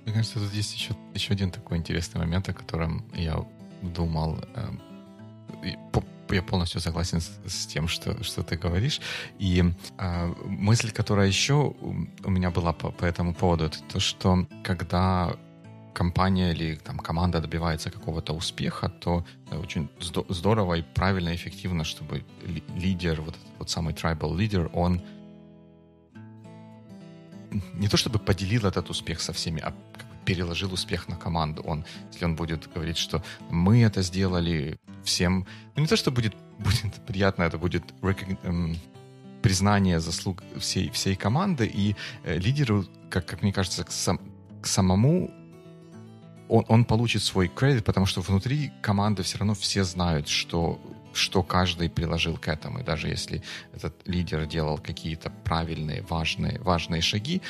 Мне 0.05 0.13
кажется, 0.13 0.39
тут 0.39 0.53
есть 0.53 0.73
еще, 0.73 0.95
еще 1.13 1.33
один 1.33 1.51
такой 1.51 1.77
интересный 1.77 2.19
момент, 2.19 2.49
о 2.49 2.53
котором 2.53 3.05
я 3.13 3.45
думал 3.81 4.39
э, 4.55 5.67
по, 5.91 6.03
я 6.35 6.43
полностью 6.43 6.81
согласен 6.81 7.21
с, 7.21 7.29
с 7.47 7.65
тем, 7.65 7.87
что, 7.87 8.23
что 8.23 8.43
ты 8.43 8.57
говоришь. 8.57 9.01
И 9.39 9.63
э, 9.97 10.33
мысль, 10.45 10.91
которая 10.91 11.27
еще 11.27 11.73
у 12.23 12.29
меня 12.29 12.51
была 12.51 12.73
по, 12.73 12.91
по 12.91 13.05
этому 13.05 13.33
поводу, 13.33 13.65
это 13.65 13.79
то, 13.83 13.99
что 13.99 14.47
когда 14.63 15.35
компания 15.93 16.51
или 16.51 16.75
там, 16.75 16.97
команда 16.97 17.41
добивается 17.41 17.91
какого-то 17.91 18.33
успеха, 18.33 18.89
то 18.89 19.25
очень 19.51 19.89
здорово 20.29 20.75
и 20.75 20.81
правильно, 20.81 21.35
эффективно, 21.35 21.83
чтобы 21.83 22.23
лидер, 22.75 23.21
вот 23.21 23.35
этот 23.35 23.59
вот 23.59 23.69
самый 23.69 23.93
tribal 23.93 24.37
лидер, 24.37 24.69
он 24.73 25.01
не 27.73 27.87
то 27.87 27.97
чтобы 27.97 28.19
поделил 28.19 28.65
этот 28.65 28.89
успех 28.89 29.21
со 29.21 29.33
всеми, 29.33 29.61
а 29.61 29.73
переложил 30.25 30.73
успех 30.73 31.07
на 31.07 31.15
команду. 31.15 31.61
Он, 31.63 31.85
если 32.11 32.25
он 32.25 32.35
будет 32.35 32.71
говорить, 32.73 32.97
что 32.97 33.23
мы 33.49 33.83
это 33.83 34.01
сделали, 34.01 34.77
всем... 35.03 35.45
Ну, 35.75 35.81
не 35.81 35.87
то, 35.87 35.95
что 35.95 36.11
будет, 36.11 36.35
будет 36.59 36.93
приятно, 37.07 37.43
это 37.43 37.57
будет 37.57 37.83
эм, 38.43 38.77
признание 39.41 39.99
заслуг 39.99 40.43
всей, 40.59 40.89
всей 40.89 41.15
команды, 41.15 41.65
и 41.65 41.95
э, 42.23 42.37
лидеру, 42.37 42.85
как, 43.09 43.25
как 43.25 43.41
мне 43.41 43.53
кажется, 43.53 43.83
к, 43.83 43.91
сам, 43.91 44.19
к 44.61 44.67
самому 44.67 45.31
он, 46.49 46.65
он 46.67 46.85
получит 46.85 47.23
свой 47.23 47.47
кредит, 47.47 47.85
потому 47.85 48.05
что 48.05 48.21
внутри 48.21 48.71
команды 48.81 49.23
все 49.23 49.37
равно 49.37 49.53
все 49.53 49.83
знают, 49.83 50.27
что, 50.27 50.81
что 51.13 51.43
каждый 51.43 51.89
приложил 51.89 52.37
к 52.37 52.47
этому. 52.47 52.79
И 52.79 52.83
даже 52.83 53.07
если 53.07 53.43
этот 53.73 53.95
лидер 54.07 54.45
делал 54.45 54.79
какие-то 54.79 55.29
правильные, 55.43 56.01
важные, 56.01 56.59
важные 56.59 57.01
шаги, 57.01 57.41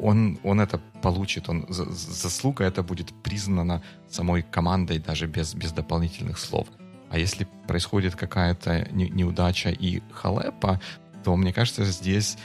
он, 0.00 0.38
он 0.42 0.60
это 0.60 0.78
получит, 1.02 1.48
он, 1.48 1.66
заслуга 1.68 2.64
это 2.64 2.82
будет 2.82 3.12
признана 3.22 3.82
самой 4.08 4.42
командой 4.42 4.98
даже 4.98 5.26
без, 5.26 5.54
без 5.54 5.72
дополнительных 5.72 6.38
слов. 6.38 6.68
А 7.10 7.18
если 7.18 7.46
происходит 7.66 8.14
какая-то 8.14 8.88
не, 8.92 9.08
неудача 9.08 9.70
и 9.70 10.00
халепа, 10.12 10.80
то, 11.24 11.36
мне 11.36 11.52
кажется, 11.52 11.84
здесь 11.84 12.38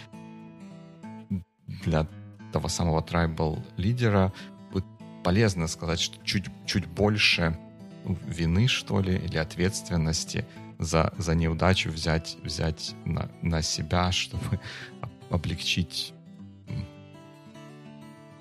для 1.67 2.07
того 2.51 2.67
самого 2.67 3.01
трайбл 3.01 3.63
лидера 3.77 4.33
будет 4.71 4.85
полезно 5.23 5.67
сказать, 5.67 5.99
что 5.99 6.17
чуть, 6.25 6.45
чуть 6.65 6.87
больше 6.87 7.57
вины, 8.27 8.67
что 8.67 8.99
ли, 9.01 9.17
или 9.17 9.37
ответственности 9.37 10.45
за, 10.79 11.13
за 11.17 11.35
неудачу 11.35 11.89
взять, 11.89 12.37
взять 12.43 12.95
на, 13.05 13.29
на 13.41 13.61
себя, 13.61 14.11
чтобы 14.11 14.59
облегчить 15.29 16.14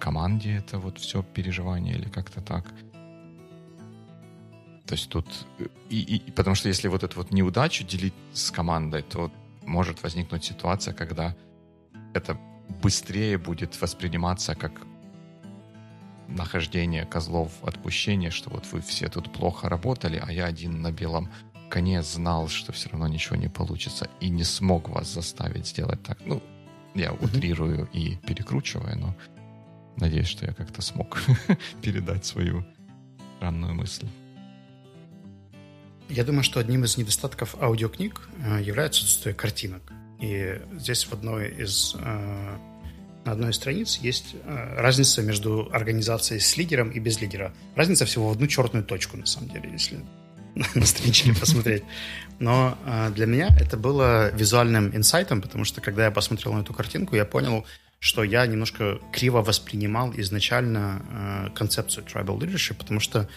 команде 0.04 0.56
это 0.56 0.78
вот 0.78 0.98
все 0.98 1.22
переживание 1.22 1.94
или 1.94 2.08
как-то 2.10 2.40
так. 2.42 2.64
То 4.86 4.94
есть 4.94 5.08
тут... 5.08 5.26
И, 5.88 6.16
и, 6.16 6.30
потому 6.30 6.54
что 6.54 6.68
если 6.68 6.88
вот 6.88 7.02
эту 7.02 7.16
вот 7.16 7.32
неудачу 7.32 7.84
делить 7.84 8.14
с 8.34 8.50
командой, 8.50 9.02
то 9.02 9.30
может 9.62 10.02
возникнуть 10.02 10.44
ситуация, 10.44 10.92
когда 10.92 11.34
это 12.12 12.36
быстрее 12.82 13.38
будет 13.38 13.80
восприниматься 13.80 14.54
как 14.54 14.72
нахождение 16.28 17.06
козлов 17.06 17.50
отпущения, 17.62 18.30
что 18.30 18.50
вот 18.50 18.66
вы 18.72 18.80
все 18.80 19.08
тут 19.08 19.32
плохо 19.32 19.68
работали, 19.70 20.22
а 20.26 20.30
я 20.32 20.44
один 20.44 20.82
на 20.82 20.92
белом 20.92 21.30
коне 21.70 22.02
знал, 22.02 22.48
что 22.48 22.72
все 22.72 22.90
равно 22.90 23.08
ничего 23.08 23.36
не 23.36 23.48
получится, 23.48 24.06
и 24.20 24.28
не 24.28 24.44
смог 24.44 24.90
вас 24.90 25.08
заставить 25.14 25.66
сделать 25.66 26.02
так. 26.02 26.18
Ну, 26.26 26.42
я 26.94 27.12
утрирую 27.12 27.88
и 27.94 28.16
перекручиваю, 28.16 28.98
но 28.98 29.14
надеюсь, 29.96 30.28
что 30.28 30.46
я 30.46 30.52
как-то 30.52 30.82
смог 30.82 31.20
передать 31.82 32.24
свою 32.24 32.64
странную 33.36 33.74
мысль. 33.74 34.06
Я 36.08 36.24
думаю, 36.24 36.42
что 36.42 36.60
одним 36.60 36.84
из 36.84 36.96
недостатков 36.96 37.56
аудиокниг 37.60 38.28
э, 38.44 38.62
является 38.62 39.02
отсутствие 39.02 39.34
картинок. 39.34 39.82
И 40.20 40.60
здесь 40.76 41.04
в 41.04 41.12
одной 41.12 41.48
из 41.48 41.94
э, 41.98 42.58
на 43.24 43.32
одной 43.32 43.50
из 43.50 43.56
страниц 43.56 43.98
есть 43.98 44.34
э, 44.44 44.74
разница 44.76 45.22
между 45.22 45.68
организацией 45.72 46.40
с 46.40 46.56
лидером 46.56 46.90
и 46.90 46.98
без 47.00 47.20
лидера. 47.20 47.54
Разница 47.74 48.04
всего 48.04 48.28
в 48.28 48.32
одну 48.32 48.46
черную 48.46 48.84
точку, 48.84 49.16
на 49.16 49.26
самом 49.26 49.48
деле, 49.48 49.70
если 49.72 50.00
на 50.74 50.86
страничке 50.86 51.34
посмотреть. 51.40 51.84
Но 52.38 52.76
для 53.14 53.26
меня 53.26 53.56
это 53.58 53.76
было 53.76 54.34
визуальным 54.34 54.94
инсайтом, 54.94 55.40
потому 55.40 55.64
что 55.64 55.80
когда 55.80 56.04
я 56.04 56.10
посмотрел 56.10 56.52
на 56.52 56.62
эту 56.62 56.74
картинку, 56.74 57.14
я 57.16 57.24
понял, 57.24 57.64
что 58.04 58.22
я 58.22 58.46
немножко 58.46 59.00
криво 59.12 59.40
воспринимал 59.40 60.12
изначально 60.14 61.50
концепцию 61.54 62.04
tribal 62.04 62.38
leadership, 62.38 62.74
потому 62.76 63.00
что 63.00 63.30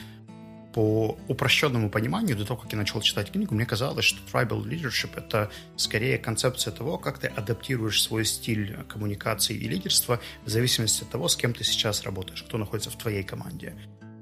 по 0.73 1.17
упрощенному 1.29 1.89
пониманию, 1.89 2.35
до 2.35 2.45
того, 2.45 2.59
как 2.59 2.73
я 2.73 2.77
начал 2.77 2.99
читать 2.99 3.31
книгу, 3.31 3.55
мне 3.55 3.65
казалось, 3.65 4.03
что 4.03 4.19
tribal 4.29 4.61
leadership— 4.61 5.11
это 5.15 5.49
скорее 5.77 6.17
концепция 6.17 6.73
того, 6.73 6.97
как 6.97 7.17
ты 7.17 7.27
адаптируешь 7.27 8.03
свой 8.03 8.25
стиль 8.25 8.75
коммуникации 8.89 9.55
и 9.55 9.69
лидерства 9.69 10.19
в 10.43 10.49
зависимости 10.49 11.03
от 11.03 11.11
того, 11.11 11.29
с 11.29 11.37
кем 11.37 11.53
ты 11.53 11.63
сейчас 11.63 12.03
работаешь, 12.03 12.43
кто 12.43 12.57
находится 12.57 12.89
в 12.89 12.97
твоей 12.97 13.23
команде. 13.23 13.73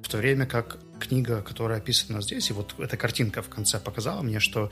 В 0.03 0.10
то 0.10 0.17
время 0.17 0.45
как 0.45 0.77
книга, 0.99 1.41
которая 1.41 1.79
описана 1.79 2.21
здесь, 2.21 2.51
и 2.51 2.53
вот 2.53 2.75
эта 2.77 2.97
картинка 2.97 3.41
в 3.41 3.49
конце 3.49 3.79
показала 3.79 4.21
мне, 4.21 4.39
что 4.39 4.71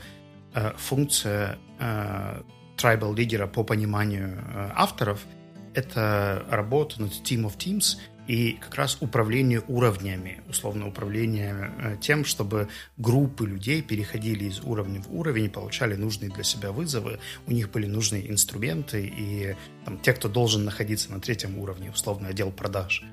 э, 0.54 0.72
функция 0.76 1.58
э, 1.80 2.42
tribal 2.76 3.16
лидера 3.16 3.48
по 3.48 3.64
пониманию 3.64 4.38
э, 4.38 4.70
авторов— 4.76 5.20
это 5.74 6.44
работа 6.48 7.00
над 7.02 7.12
team 7.12 7.44
of 7.44 7.56
teams— 7.56 7.96
и 8.26 8.52
как 8.52 8.74
раз 8.76 8.96
управление 9.00 9.62
уровнями, 9.68 10.42
условно 10.48 10.88
управление 10.88 11.72
э, 11.78 11.96
тем, 12.00 12.24
чтобы 12.24 12.68
группы 12.96 13.46
людей 13.46 13.82
переходили 13.82 14.44
из 14.44 14.60
уровня 14.60 15.02
в 15.02 15.14
уровень, 15.14 15.50
получали 15.50 15.94
нужные 15.94 16.30
для 16.30 16.42
себя 16.42 16.72
вызовы, 16.72 17.18
у 17.46 17.52
них 17.52 17.70
были 17.70 17.86
нужные 17.86 18.30
инструменты, 18.30 19.06
и 19.06 19.56
там, 19.84 19.98
те, 19.98 20.14
кто 20.14 20.28
должен 20.28 20.64
находиться 20.64 21.12
на 21.12 21.20
третьем 21.20 21.58
уровне, 21.58 21.90
условно 21.90 22.28
отдел 22.28 22.50
продаж, 22.50 23.04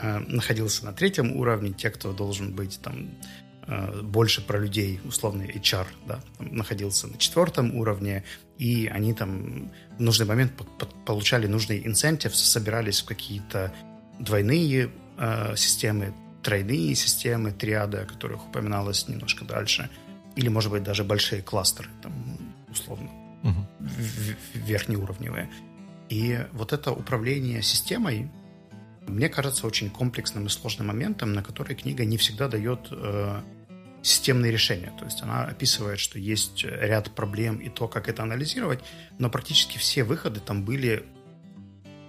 э, 0.00 0.18
находился 0.20 0.86
на 0.86 0.94
третьем 0.94 1.36
уровне, 1.36 1.72
те, 1.72 1.90
кто 1.90 2.12
должен 2.14 2.54
быть 2.54 2.80
там 2.80 3.10
больше 4.02 4.46
про 4.46 4.58
людей, 4.58 5.00
условный 5.04 5.46
HR, 5.46 5.86
да, 6.06 6.20
там, 6.38 6.54
находился 6.54 7.06
на 7.06 7.18
четвертом 7.18 7.74
уровне, 7.76 8.24
и 8.58 8.86
они 8.86 9.14
там 9.14 9.72
в 9.96 10.00
нужный 10.00 10.26
момент 10.26 10.52
получали 11.06 11.46
нужные 11.46 11.86
инцентив, 11.86 12.34
собирались 12.36 13.00
в 13.00 13.06
какие-то 13.06 13.72
двойные 14.18 14.90
э, 15.18 15.56
системы, 15.56 16.14
тройные 16.42 16.94
системы, 16.94 17.52
триады, 17.52 17.98
о 17.98 18.04
которых 18.04 18.46
упоминалось 18.46 19.08
немножко 19.08 19.44
дальше, 19.44 19.90
или, 20.36 20.48
может 20.48 20.70
быть, 20.70 20.82
даже 20.82 21.04
большие 21.04 21.42
кластеры, 21.42 21.88
там, 22.02 22.12
условно, 22.70 23.10
угу. 23.42 23.66
верхнеуровневые. 24.54 25.50
И 26.10 26.38
вот 26.52 26.72
это 26.72 26.92
управление 26.92 27.62
системой 27.62 28.30
мне 29.06 29.28
кажется 29.28 29.66
очень 29.66 29.90
комплексным 29.90 30.46
и 30.46 30.48
сложным 30.48 30.88
моментом, 30.88 31.32
на 31.32 31.42
который 31.42 31.76
книга 31.76 32.04
не 32.04 32.16
всегда 32.16 32.48
дает 32.48 32.88
э, 32.90 33.40
системные 34.04 34.52
решения. 34.52 34.92
То 34.98 35.06
есть 35.06 35.22
она 35.22 35.44
описывает, 35.44 35.98
что 35.98 36.18
есть 36.18 36.62
ряд 36.64 37.10
проблем 37.14 37.56
и 37.56 37.70
то, 37.70 37.88
как 37.88 38.08
это 38.08 38.22
анализировать, 38.22 38.80
но 39.18 39.30
практически 39.30 39.78
все 39.78 40.04
выходы 40.04 40.40
там 40.40 40.62
были 40.62 41.06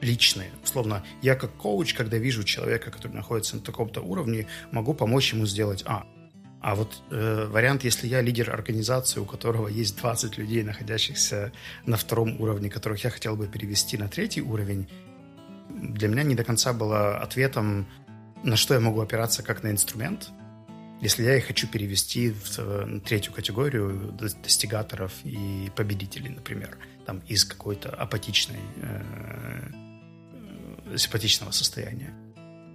личные. 0.01 0.51
Условно, 0.62 1.05
я 1.21 1.36
как 1.36 1.55
коуч, 1.55 1.93
когда 1.93 2.17
вижу 2.17 2.43
человека, 2.43 2.91
который 2.91 3.13
находится 3.13 3.55
на 3.55 3.62
таком-то 3.62 4.01
уровне, 4.01 4.47
могу 4.71 4.93
помочь 4.93 5.31
ему 5.31 5.45
сделать 5.45 5.84
А. 5.88 6.05
А 6.62 6.75
вот 6.75 7.01
э, 7.12 7.47
вариант, 7.49 7.86
если 7.86 8.08
я 8.08 8.21
лидер 8.21 8.51
организации, 8.51 9.21
у 9.21 9.25
которого 9.25 9.69
есть 9.69 9.97
20 9.97 10.38
людей, 10.38 10.63
находящихся 10.63 11.53
на 11.86 11.95
втором 11.95 12.41
уровне, 12.41 12.69
которых 12.69 13.03
я 13.05 13.10
хотел 13.10 13.38
бы 13.38 13.47
перевести 13.47 13.97
на 13.97 14.10
третий 14.10 14.41
уровень, 14.41 14.89
для 15.69 16.10
меня 16.10 16.23
не 16.23 16.36
до 16.36 16.43
конца 16.43 16.73
было 16.73 17.19
ответом, 17.19 17.88
на 18.43 18.58
что 18.58 18.73
я 18.73 18.79
могу 18.81 18.99
опираться 18.99 19.43
как 19.43 19.63
на 19.63 19.71
инструмент, 19.71 20.31
если 21.06 21.24
я 21.24 21.38
их 21.38 21.46
хочу 21.46 21.68
перевести 21.68 22.32
в 22.32 22.58
э, 22.58 23.00
третью 23.06 23.32
категорию 23.32 24.12
достигаторов 24.44 25.12
и 25.24 25.72
победителей, 25.76 26.30
например, 26.30 26.80
там 27.06 27.22
из 27.28 27.46
какой-то 27.46 27.89
апатичной, 27.89 28.60
э, 28.82 29.02
э, 30.94 30.98
симпатичного 30.98 31.52
состояния. 31.52 32.12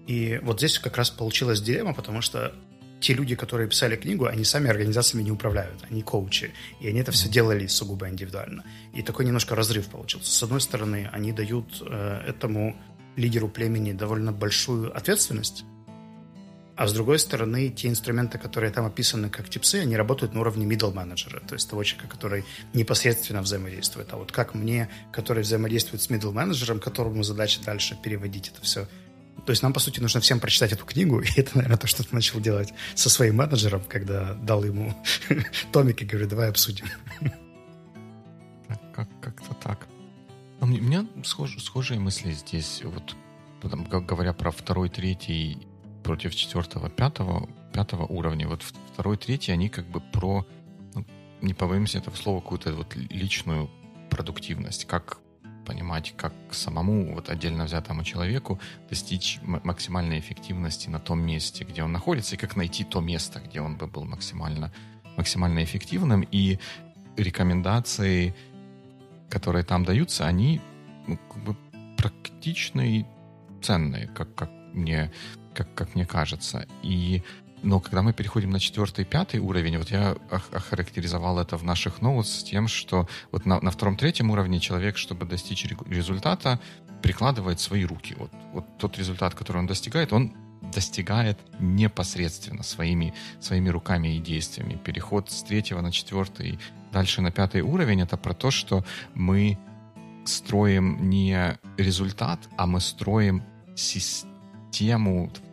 И 0.07 0.39
вот 0.45 0.59
здесь 0.59 0.79
как 0.79 0.97
раз 0.97 1.11
получилась 1.11 1.61
дилемма, 1.61 1.93
потому 1.93 2.21
что 2.21 2.55
те 3.01 3.15
люди, 3.15 3.35
которые 3.35 3.69
писали 3.69 3.97
книгу, 3.97 4.27
они 4.27 4.45
сами 4.45 4.71
организациями 4.71 5.25
не 5.25 5.33
управляют, 5.33 5.85
они 5.91 6.03
коучи. 6.03 6.53
И 6.81 6.87
они 6.87 7.01
это 7.01 7.11
все 7.11 7.29
делали 7.29 7.67
сугубо 7.67 8.09
индивидуально. 8.09 8.63
И 8.95 9.03
такой 9.03 9.25
немножко 9.25 9.57
разрыв 9.57 9.89
получился. 9.89 10.31
С 10.31 10.43
одной 10.45 10.61
стороны, 10.61 11.11
они 11.13 11.33
дают 11.33 11.83
э, 11.85 12.23
этому 12.29 12.77
лидеру 13.17 13.49
племени 13.49 13.93
довольно 13.93 14.31
большую 14.31 14.97
ответственность, 14.97 15.65
а 16.81 16.87
с 16.87 16.95
другой 16.95 17.19
стороны, 17.19 17.69
те 17.69 17.89
инструменты, 17.89 18.39
которые 18.39 18.73
там 18.73 18.87
описаны 18.87 19.29
как 19.29 19.51
типсы, 19.51 19.83
они 19.83 19.99
работают 19.99 20.33
на 20.33 20.41
уровне 20.41 20.65
middle 20.65 20.95
менеджера, 20.95 21.41
то 21.41 21.53
есть 21.53 21.69
того 21.69 21.85
человека, 21.85 22.09
который 22.09 22.47
непосредственно 22.73 23.43
взаимодействует. 23.43 24.11
А 24.15 24.17
вот 24.17 24.33
как 24.33 24.55
мне, 24.55 24.89
который 25.13 25.43
взаимодействует 25.43 26.03
с 26.03 26.09
middle 26.09 26.33
менеджером, 26.33 26.81
которому 26.81 27.23
задача 27.23 27.61
дальше 27.63 27.99
переводить 28.03 28.49
это 28.49 28.63
все 28.63 28.89
то 29.45 29.51
есть 29.51 29.63
нам, 29.63 29.75
по 29.75 29.81
сути, 29.81 30.01
нужно 30.01 30.21
всем 30.21 30.41
прочитать 30.41 30.73
эту 30.73 30.87
книгу, 30.87 31.21
и 31.21 31.29
это, 31.37 31.51
наверное, 31.55 31.77
то, 31.77 31.87
что 31.87 32.03
ты 32.03 32.15
начал 32.15 32.41
делать 32.41 32.73
со 32.95 33.11
своим 33.11 33.37
менеджером, 33.37 33.83
когда 33.87 34.33
дал 34.33 34.65
ему 34.65 34.95
томик 35.73 36.01
и 36.01 36.07
говорю, 36.07 36.29
давай 36.29 36.49
обсудим. 36.49 36.87
Как, 38.95 39.09
как-то 39.21 39.53
так. 39.63 39.87
У 40.61 40.67
меня 40.67 41.07
схож, 41.25 41.63
схожие 41.63 42.01
мысли 42.01 42.33
здесь. 42.33 42.81
Вот 42.85 43.15
говоря 43.63 44.33
про 44.33 44.51
второй, 44.51 44.89
третий 44.89 45.70
против 46.03 46.35
четвертого, 46.35 46.89
пятого, 46.91 47.49
пятого 47.73 48.05
уровня. 48.05 48.49
Вот 48.49 48.63
второй, 48.93 49.17
третий, 49.17 49.53
они 49.53 49.69
как 49.69 49.87
бы 49.87 50.01
про, 50.01 50.47
ну, 50.95 51.05
не 51.41 51.55
побоимся 51.55 51.99
этого 51.99 52.15
слова, 52.17 52.41
какую-то 52.41 52.73
вот 52.75 52.95
личную 52.97 53.71
продуктивность. 54.11 54.87
Как 54.87 55.19
понимать, 55.65 56.15
как 56.17 56.33
самому 56.51 57.15
вот 57.15 57.31
отдельно 57.31 57.65
взятому 57.65 58.03
человеку 58.03 58.59
достичь 58.89 59.39
максимальной 59.43 60.19
эффективности 60.19 60.89
на 60.89 60.99
том 60.99 61.21
месте, 61.21 61.65
где 61.65 61.85
он 61.85 61.93
находится, 61.93 62.35
и 62.35 62.39
как 62.39 62.57
найти 62.57 62.83
то 62.85 63.01
место, 63.01 63.41
где 63.41 63.61
он 63.61 63.77
бы 63.77 63.87
был 63.87 64.05
максимально, 64.05 64.73
максимально 65.17 65.63
эффективным. 65.63 66.27
И 66.33 66.59
рекомендации, 67.17 68.35
которые 69.29 69.65
там 69.65 69.85
даются, 69.85 70.27
они 70.27 70.61
ну, 71.07 71.19
как 71.33 71.45
бы 71.45 71.57
практичные, 71.97 73.07
ценные, 73.63 74.09
как, 74.09 74.35
как 74.35 74.51
мне 74.73 75.13
как, 75.55 75.73
как 75.75 75.95
мне 75.95 76.07
кажется. 76.07 76.67
И 76.83 77.23
но 77.63 77.81
когда 77.81 78.03
мы 78.03 78.13
переходим 78.13 78.51
на 78.51 78.61
четвертый, 78.61 79.05
пятый 79.05 79.41
уровень, 79.41 79.77
вот 79.79 79.91
я 79.91 80.17
охарактеризовал 80.31 81.39
это 81.39 81.57
в 81.57 81.65
наших 81.65 82.01
ноутс 82.01 82.43
тем, 82.43 82.69
что 82.69 83.07
вот 83.33 83.45
на, 83.45 83.61
на 83.61 83.71
втором, 83.71 83.97
третьем 83.97 84.31
уровне 84.31 84.61
человек, 84.61 84.97
чтобы 84.97 85.27
достичь 85.27 85.67
результата, 85.87 86.59
прикладывает 87.03 87.61
свои 87.61 87.85
руки. 87.85 88.15
Вот, 88.19 88.31
вот 88.53 88.79
тот 88.79 88.99
результат, 88.99 89.35
который 89.35 89.59
он 89.59 89.67
достигает, 89.67 90.13
он 90.13 90.35
достигает 90.73 91.39
непосредственно 91.59 92.63
своими, 92.63 93.15
своими 93.41 93.69
руками 93.69 94.17
и 94.17 94.21
действиями. 94.21 94.79
Переход 94.83 95.31
с 95.31 95.43
третьего 95.43 95.81
на 95.81 95.93
четвертый, 95.93 96.59
дальше 96.93 97.23
на 97.23 97.31
пятый 97.31 97.63
уровень, 97.63 98.03
это 98.03 98.17
про 98.17 98.35
то, 98.35 98.51
что 98.51 98.85
мы 99.15 99.59
строим 100.25 101.11
не 101.11 101.59
результат, 101.77 102.41
а 102.57 102.67
мы 102.67 102.81
строим 102.81 103.43
систему, 103.75 104.30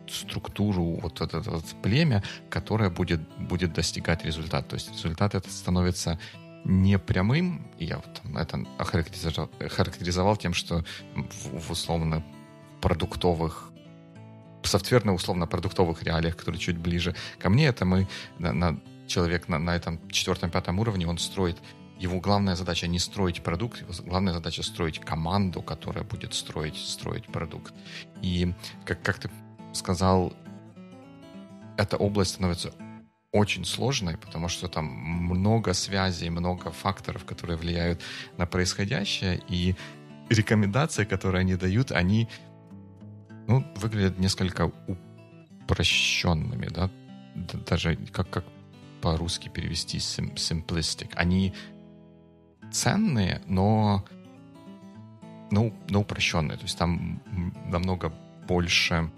структуру, 0.08 0.98
вот 1.02 1.20
это 1.20 1.40
вот 1.40 1.64
племя, 1.82 2.22
которое 2.50 2.90
будет, 2.90 3.20
будет 3.38 3.72
достигать 3.72 4.24
результата. 4.24 4.70
То 4.70 4.74
есть 4.74 4.90
результат 4.92 5.34
этот 5.34 5.52
становится 5.52 6.18
не 6.64 6.98
прямым, 6.98 7.70
и 7.78 7.86
я 7.86 7.96
вот 7.96 8.22
это 8.36 8.66
охарактеризовал, 8.78 9.50
охарактеризовал 9.60 10.36
тем, 10.36 10.54
что 10.54 10.84
в, 11.14 11.60
в 11.60 11.70
условно 11.70 12.24
продуктовых 12.80 13.72
софтверно 14.62 15.14
условно-продуктовых 15.14 16.02
реалиях, 16.02 16.36
которые 16.36 16.60
чуть 16.60 16.76
ближе 16.76 17.14
ко 17.38 17.48
мне, 17.48 17.66
это 17.66 17.84
мы 17.84 18.08
на, 18.38 18.52
на 18.52 18.78
человек 19.06 19.48
на, 19.48 19.58
на 19.58 19.74
этом 19.74 19.98
четвертом-пятом 20.10 20.78
уровне, 20.78 21.06
он 21.06 21.18
строит 21.18 21.56
его 21.98 22.20
главная 22.20 22.54
задача 22.54 22.86
не 22.86 22.98
строить 22.98 23.42
продукт, 23.42 23.80
его 23.80 23.92
главная 24.04 24.32
задача 24.32 24.62
строить 24.62 25.00
команду, 25.00 25.62
которая 25.62 26.04
будет 26.04 26.34
строить, 26.34 26.76
строить 26.76 27.26
продукт. 27.26 27.74
И 28.22 28.54
как, 28.84 29.02
как 29.02 29.18
ты 29.18 29.30
сказал, 29.72 30.32
эта 31.76 31.96
область 31.96 32.32
становится 32.32 32.72
очень 33.32 33.64
сложной, 33.64 34.16
потому 34.16 34.48
что 34.48 34.68
там 34.68 34.86
много 34.86 35.74
связей, 35.74 36.30
много 36.30 36.70
факторов, 36.70 37.24
которые 37.24 37.56
влияют 37.56 38.00
на 38.36 38.46
происходящее, 38.46 39.42
и 39.48 39.74
рекомендации, 40.28 41.04
которые 41.04 41.40
они 41.40 41.56
дают, 41.56 41.92
они 41.92 42.28
ну, 43.46 43.64
выглядят 43.76 44.18
несколько 44.18 44.70
упрощенными, 45.64 46.68
да, 46.68 46.90
даже 47.66 47.96
как, 48.12 48.30
как 48.30 48.44
по-русски 49.00 49.48
перевести 49.48 49.98
simplistic. 49.98 51.12
Они 51.14 51.54
ценные, 52.70 53.42
но, 53.46 54.04
но, 55.50 55.72
но 55.88 56.00
упрощенные. 56.00 56.56
То 56.56 56.64
есть 56.64 56.78
там 56.78 57.22
намного 57.66 58.12
больше 58.46 59.10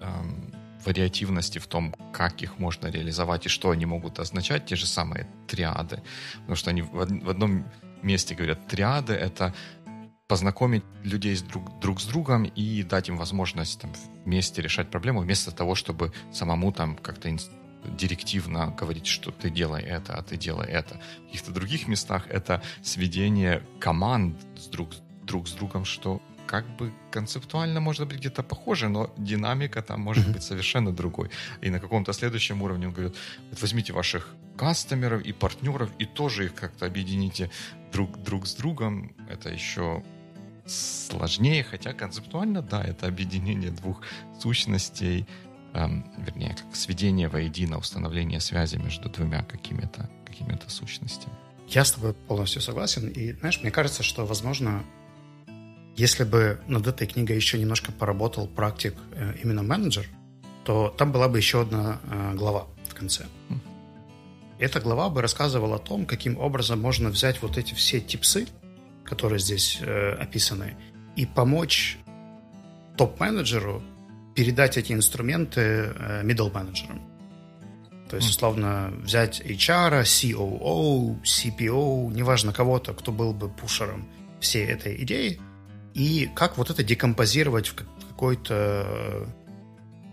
эм, 0.00 0.52
вариативности 0.84 1.58
в 1.58 1.66
том, 1.66 1.94
как 2.12 2.42
их 2.42 2.58
можно 2.58 2.86
реализовать 2.86 3.46
и 3.46 3.48
что 3.48 3.70
они 3.70 3.86
могут 3.86 4.18
означать, 4.18 4.66
те 4.66 4.76
же 4.76 4.86
самые 4.86 5.26
триады. 5.46 6.02
Потому 6.40 6.56
что 6.56 6.70
они 6.70 6.82
в, 6.82 6.92
в 6.92 7.30
одном 7.30 7.64
месте 8.02 8.34
говорят, 8.34 8.66
триады— 8.68 9.12
это 9.14 9.54
познакомить 10.28 10.82
людей 11.04 11.36
с 11.36 11.42
друг, 11.42 11.78
друг 11.80 12.00
с 12.00 12.04
другом 12.04 12.44
и 12.44 12.82
дать 12.82 13.08
им 13.08 13.16
возможность 13.16 13.80
там, 13.80 13.92
вместе 14.24 14.60
решать 14.60 14.90
проблему, 14.90 15.20
вместо 15.20 15.52
того, 15.52 15.74
чтобы 15.74 16.12
самому 16.32 16.72
там 16.72 16.96
как-то 16.96 17.28
директивно 17.84 18.74
говорить, 18.78 19.06
что 19.06 19.30
ты 19.30 19.50
делай 19.50 19.82
это, 19.82 20.14
а 20.14 20.22
ты 20.22 20.36
делай 20.36 20.66
это. 20.66 21.00
В 21.22 21.26
каких-то 21.26 21.52
других 21.52 21.88
местах 21.88 22.26
это 22.28 22.62
сведение 22.82 23.62
команд 23.80 24.36
с 24.56 24.66
друг, 24.66 24.90
друг 25.22 25.48
с 25.48 25.52
другом, 25.52 25.84
что 25.84 26.20
как 26.46 26.64
бы 26.76 26.92
концептуально 27.10 27.80
может 27.80 28.06
быть 28.06 28.18
где-то 28.18 28.42
похоже, 28.42 28.88
но 28.88 29.12
динамика 29.16 29.82
там 29.82 30.00
может 30.00 30.30
быть 30.32 30.42
совершенно 30.42 30.92
другой. 30.92 31.30
И 31.60 31.70
на 31.70 31.80
каком-то 31.80 32.12
следующем 32.12 32.62
уровне 32.62 32.86
он 32.86 32.92
говорит, 32.92 33.16
вот 33.50 33.60
возьмите 33.60 33.92
ваших 33.92 34.34
кастомеров 34.56 35.22
и 35.22 35.32
партнеров 35.32 35.90
и 35.98 36.06
тоже 36.06 36.46
их 36.46 36.54
как-то 36.54 36.86
объедините 36.86 37.50
друг, 37.92 38.22
друг 38.22 38.46
с 38.46 38.54
другом. 38.54 39.12
Это 39.28 39.50
еще 39.50 40.02
сложнее, 40.66 41.62
хотя 41.62 41.92
концептуально, 41.92 42.62
да, 42.62 42.82
это 42.82 43.06
объединение 43.06 43.70
двух 43.70 44.02
сущностей, 44.40 45.26
эм, 45.74 46.10
вернее, 46.18 46.54
как 46.54 46.74
сведение 46.76 47.28
воедино, 47.28 47.78
установление 47.78 48.40
связи 48.40 48.76
между 48.76 49.08
двумя 49.08 49.42
какими-то 49.42 50.10
какими 50.24 50.58
сущностями. 50.68 51.34
Я 51.68 51.84
с 51.84 51.92
тобой 51.92 52.12
полностью 52.12 52.60
согласен. 52.60 53.08
И, 53.08 53.32
знаешь, 53.32 53.60
мне 53.62 53.70
кажется, 53.70 54.02
что, 54.02 54.26
возможно, 54.26 54.84
если 55.96 56.24
бы 56.24 56.60
над 56.66 56.86
этой 56.86 57.06
книгой 57.06 57.36
еще 57.36 57.58
немножко 57.58 57.90
поработал 57.90 58.46
практик 58.46 58.94
э, 59.12 59.34
именно 59.42 59.62
менеджер, 59.62 60.06
то 60.64 60.94
там 60.96 61.12
была 61.12 61.28
бы 61.28 61.38
еще 61.38 61.62
одна 61.62 62.00
э, 62.04 62.34
глава 62.34 62.66
в 62.88 62.94
конце. 62.94 63.26
Эта 64.58 64.80
глава 64.80 65.10
бы 65.10 65.22
рассказывала 65.22 65.76
о 65.76 65.78
том, 65.78 66.06
каким 66.06 66.38
образом 66.38 66.80
можно 66.80 67.08
взять 67.08 67.42
вот 67.42 67.58
эти 67.58 67.74
все 67.74 68.00
типсы, 68.00 68.46
которые 69.04 69.38
здесь 69.38 69.78
э, 69.80 70.12
описаны, 70.12 70.76
и 71.14 71.26
помочь 71.26 71.98
топ-менеджеру 72.96 73.82
передать 74.36 74.76
эти 74.76 74.92
инструменты 74.92 75.60
э, 75.60 76.22
middle 76.22 76.52
менеджерам. 76.52 77.00
То 78.08 78.16
есть, 78.16 78.30
условно, 78.30 78.92
взять 78.98 79.40
HR, 79.40 80.02
COO, 80.02 81.20
CPO, 81.22 82.12
неважно 82.12 82.52
кого-то, 82.52 82.94
кто 82.94 83.10
был 83.10 83.32
бы 83.32 83.48
пушером 83.48 84.08
всей 84.38 84.66
этой 84.66 85.02
идеи, 85.02 85.40
и 85.94 86.30
как 86.36 86.56
вот 86.56 86.70
это 86.70 86.84
декомпозировать 86.84 87.66
в 87.66 87.74
какой-то 87.74 89.26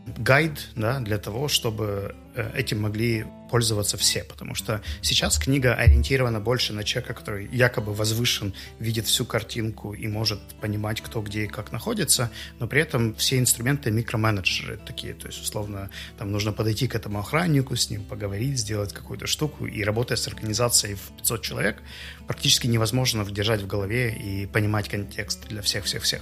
гайд 0.06 0.70
да, 0.76 1.00
для 1.00 1.18
того, 1.18 1.48
чтобы 1.48 2.16
э, 2.36 2.52
этим 2.56 2.82
могли 2.82 3.26
пользоваться 3.50 3.98
все, 3.98 4.24
потому 4.24 4.56
что 4.56 4.82
сейчас 5.02 5.38
книга 5.38 5.76
ориентирована 5.76 6.40
больше 6.40 6.74
на 6.74 6.84
человека, 6.84 7.14
который 7.14 7.48
якобы 7.52 7.94
возвышен, 7.94 8.54
видит 8.80 9.06
всю 9.06 9.26
картинку 9.26 9.94
и 9.94 10.08
может 10.08 10.40
понимать, 10.60 11.02
кто 11.02 11.22
где 11.22 11.44
и 11.44 11.48
как 11.48 11.72
находится, 11.72 12.32
но 12.60 12.68
при 12.68 12.82
этом 12.82 13.14
все 13.16 13.38
инструменты 13.38 13.92
микроменеджеры 13.92 14.78
такие, 14.78 15.14
то 15.14 15.28
есть, 15.28 15.42
условно, 15.42 15.90
там 16.18 16.32
нужно 16.32 16.52
подойти 16.52 16.88
к 16.88 16.96
этому 16.96 17.20
охраннику, 17.20 17.76
с 17.76 17.90
ним 17.90 18.04
поговорить, 18.04 18.58
сделать 18.58 18.92
какую-то 18.92 19.28
штуку, 19.28 19.68
и 19.68 19.84
работая 19.84 20.18
с 20.18 20.28
организацией 20.28 20.96
в 20.96 21.12
500 21.18 21.42
человек, 21.44 21.82
практически 22.28 22.68
невозможно 22.68 23.24
держать 23.24 23.62
в 23.62 23.68
голове 23.68 24.14
и 24.14 24.48
понимать 24.48 24.90
контекст 24.90 25.48
для 25.48 25.62
всех-всех-всех. 25.62 26.22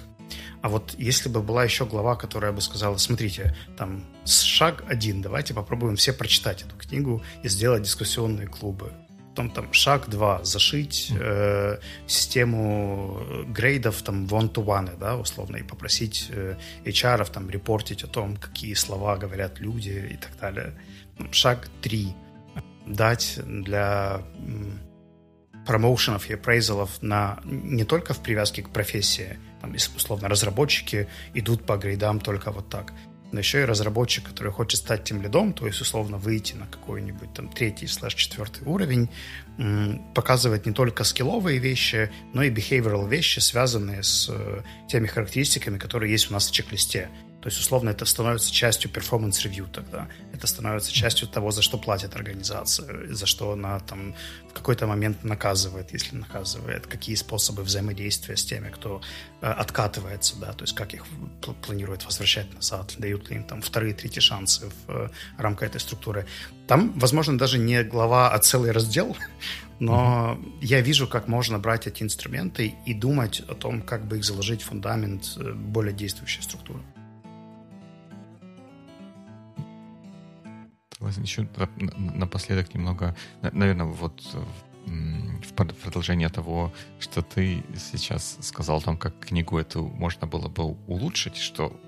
А 0.61 0.69
вот 0.69 0.95
если 0.97 1.29
бы 1.29 1.41
была 1.41 1.63
еще 1.63 1.85
глава, 1.85 2.15
которая 2.15 2.51
бы 2.51 2.61
сказала, 2.61 2.97
смотрите, 2.97 3.55
там 3.77 4.03
шаг 4.25 4.83
один, 4.87 5.21
давайте 5.21 5.53
попробуем 5.53 5.95
все 5.95 6.13
прочитать 6.13 6.63
эту 6.63 6.75
книгу 6.75 7.21
и 7.43 7.49
сделать 7.49 7.83
дискуссионные 7.83 8.47
клубы. 8.47 8.91
Потом 9.31 9.49
там 9.49 9.71
шаг 9.71 10.09
два, 10.09 10.43
зашить 10.43 11.11
э, 11.17 11.77
систему 12.05 13.21
грейдов 13.47 14.01
там 14.01 14.25
one-to-one, 14.25 14.97
да, 14.99 15.15
условно, 15.15 15.55
и 15.55 15.63
попросить 15.63 16.27
э, 16.31 16.57
HR 16.83 17.31
там 17.31 17.49
репортить 17.49 18.03
о 18.03 18.07
том, 18.07 18.35
какие 18.35 18.73
слова 18.73 19.15
говорят 19.15 19.59
люди 19.61 20.09
и 20.11 20.17
так 20.17 20.37
далее. 20.37 20.73
Шаг 21.31 21.69
три, 21.81 22.13
дать 22.85 23.39
для 23.45 24.21
промоушенов 25.65 26.29
и 26.29 26.33
апрейзалов 26.33 27.01
на, 27.01 27.39
не 27.43 27.85
только 27.85 28.13
в 28.13 28.19
привязке 28.19 28.63
к 28.63 28.69
профессии, 28.69 29.37
там, 29.61 29.75
условно, 29.95 30.27
разработчики 30.27 31.07
идут 31.33 31.65
по 31.65 31.77
грейдам 31.77 32.19
только 32.19 32.51
вот 32.51 32.69
так, 32.69 32.93
но 33.31 33.39
еще 33.39 33.61
и 33.61 33.65
разработчик, 33.65 34.27
который 34.27 34.51
хочет 34.51 34.79
стать 34.79 35.03
тем 35.03 35.21
лидом, 35.21 35.53
то 35.53 35.65
есть, 35.65 35.79
условно, 35.81 36.17
выйти 36.17 36.53
на 36.53 36.67
какой-нибудь 36.67 37.33
там 37.33 37.47
третий 37.47 37.87
слэш 37.87 38.13
четвертый 38.15 38.63
уровень, 38.65 39.09
показывает 40.13 40.65
не 40.65 40.73
только 40.73 41.03
скилловые 41.03 41.59
вещи, 41.59 42.11
но 42.33 42.43
и 42.43 42.49
behavioral 42.49 43.07
вещи, 43.07 43.39
связанные 43.39 44.03
с 44.03 44.27
э, 44.29 44.61
теми 44.89 45.07
характеристиками, 45.07 45.77
которые 45.77 46.11
есть 46.11 46.29
у 46.29 46.33
нас 46.33 46.49
в 46.49 46.51
чек-листе. 46.51 47.09
То 47.41 47.49
есть, 47.49 47.59
условно, 47.59 47.89
это 47.89 48.05
становится 48.05 48.51
частью 48.51 48.91
performance 48.91 49.40
review 49.40 49.67
тогда. 49.67 50.07
Это 50.31 50.45
становится 50.45 50.91
частью 50.91 51.27
того, 51.27 51.49
за 51.49 51.63
что 51.63 51.77
платит 51.79 52.15
организация, 52.15 53.13
за 53.13 53.25
что 53.25 53.51
она 53.53 53.79
там 53.79 54.13
в 54.49 54.53
какой-то 54.53 54.85
момент 54.85 55.23
наказывает, 55.23 55.91
если 55.91 56.15
наказывает, 56.15 56.85
какие 56.85 57.15
способы 57.15 57.63
взаимодействия 57.63 58.37
с 58.37 58.45
теми, 58.45 58.69
кто 58.69 59.01
э, 59.41 59.47
откатывается, 59.47 60.35
да, 60.35 60.53
то 60.53 60.63
есть 60.63 60.75
как 60.75 60.93
их 60.93 61.05
планирует 61.65 62.05
возвращать 62.05 62.53
назад, 62.53 62.93
дают 62.99 63.29
ли 63.29 63.37
им 63.37 63.43
там 63.43 63.61
вторые, 63.61 63.95
третьи 63.95 64.19
шансы 64.19 64.67
в 64.67 64.91
э, 64.91 65.09
рамках 65.37 65.69
этой 65.69 65.81
структуры. 65.81 66.27
Там, 66.67 66.93
возможно, 66.99 67.37
даже 67.37 67.57
не 67.57 67.83
глава, 67.83 68.31
а 68.31 68.37
целый 68.37 68.71
раздел, 68.71 69.17
но 69.79 70.37
mm-hmm. 70.39 70.57
я 70.61 70.81
вижу, 70.81 71.07
как 71.07 71.27
можно 71.27 71.57
брать 71.57 71.87
эти 71.87 72.03
инструменты 72.03 72.75
и 72.85 72.93
думать 72.93 73.41
о 73.47 73.55
том, 73.55 73.81
как 73.81 74.05
бы 74.05 74.17
их 74.17 74.25
заложить 74.25 74.61
в 74.61 74.65
фундамент 74.65 75.37
э, 75.37 75.53
более 75.53 75.93
действующей 75.93 76.43
структуры. 76.43 76.81
Еще 81.01 81.47
напоследок 81.97 82.73
немного, 82.73 83.15
наверное, 83.41 83.85
вот 83.85 84.21
в 84.85 85.53
продолжение 85.53 86.29
того, 86.29 86.73
что 86.99 87.21
ты 87.21 87.63
сейчас 87.77 88.37
сказал, 88.41 88.81
там, 88.81 88.97
как 88.97 89.19
книгу 89.19 89.57
эту 89.57 89.87
можно 89.87 90.27
было 90.27 90.47
бы 90.47 90.63
улучшить, 90.87 91.37
что 91.37 91.79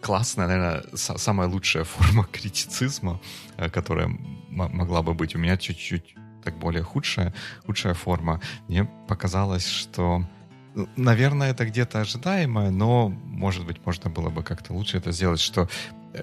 классная, 0.00 0.46
наверное, 0.46 0.84
самая 0.94 1.48
лучшая 1.48 1.84
форма 1.84 2.24
критицизма, 2.32 3.20
э, 3.56 3.68
которая 3.68 4.08
могла 4.48 5.02
бы 5.02 5.14
быть. 5.14 5.34
У 5.34 5.38
меня 5.38 5.56
чуть-чуть 5.56 6.14
так 6.42 6.58
более 6.58 6.82
худшая, 6.82 7.34
худшая 7.66 7.94
форма. 7.94 8.40
Мне 8.68 8.84
показалось, 9.06 9.66
что 9.66 10.24
Наверное, 10.96 11.50
это 11.50 11.64
где-то 11.64 12.00
ожидаемое, 12.00 12.70
но, 12.70 13.08
может 13.08 13.66
быть, 13.66 13.84
можно 13.84 14.10
было 14.10 14.30
бы 14.30 14.44
как-то 14.44 14.72
лучше 14.72 14.98
это 14.98 15.10
сделать, 15.10 15.40
что 15.40 15.68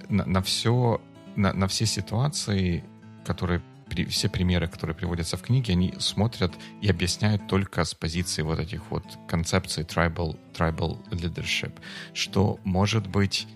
на, 0.10 0.26
на 0.26 0.42
все, 0.42 1.02
на, 1.36 1.54
на 1.54 1.68
все 1.68 1.86
ситуации, 1.86 2.84
которые 3.26 3.62
при, 3.90 4.06
все 4.06 4.30
примеры, 4.30 4.68
которые 4.68 4.96
приводятся 4.96 5.38
в 5.38 5.42
книге, 5.42 5.74
они 5.74 5.94
смотрят 6.00 6.54
и 6.82 6.90
объясняют 6.90 7.48
только 7.48 7.84
с 7.84 7.94
позиции 7.94 8.42
вот 8.42 8.60
этих 8.60 8.90
вот 8.90 9.04
концепций 9.28 9.84
tribal, 9.84 10.38
tribal 10.54 10.98
leadership, 11.10 11.74
что 12.14 12.60
может 12.64 13.08
быть 13.08 13.48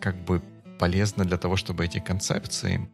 как 0.00 0.16
бы 0.24 0.42
полезно 0.78 1.24
для 1.24 1.38
того, 1.38 1.56
чтобы 1.56 1.84
эти 1.84 1.98
концепции 1.98 2.88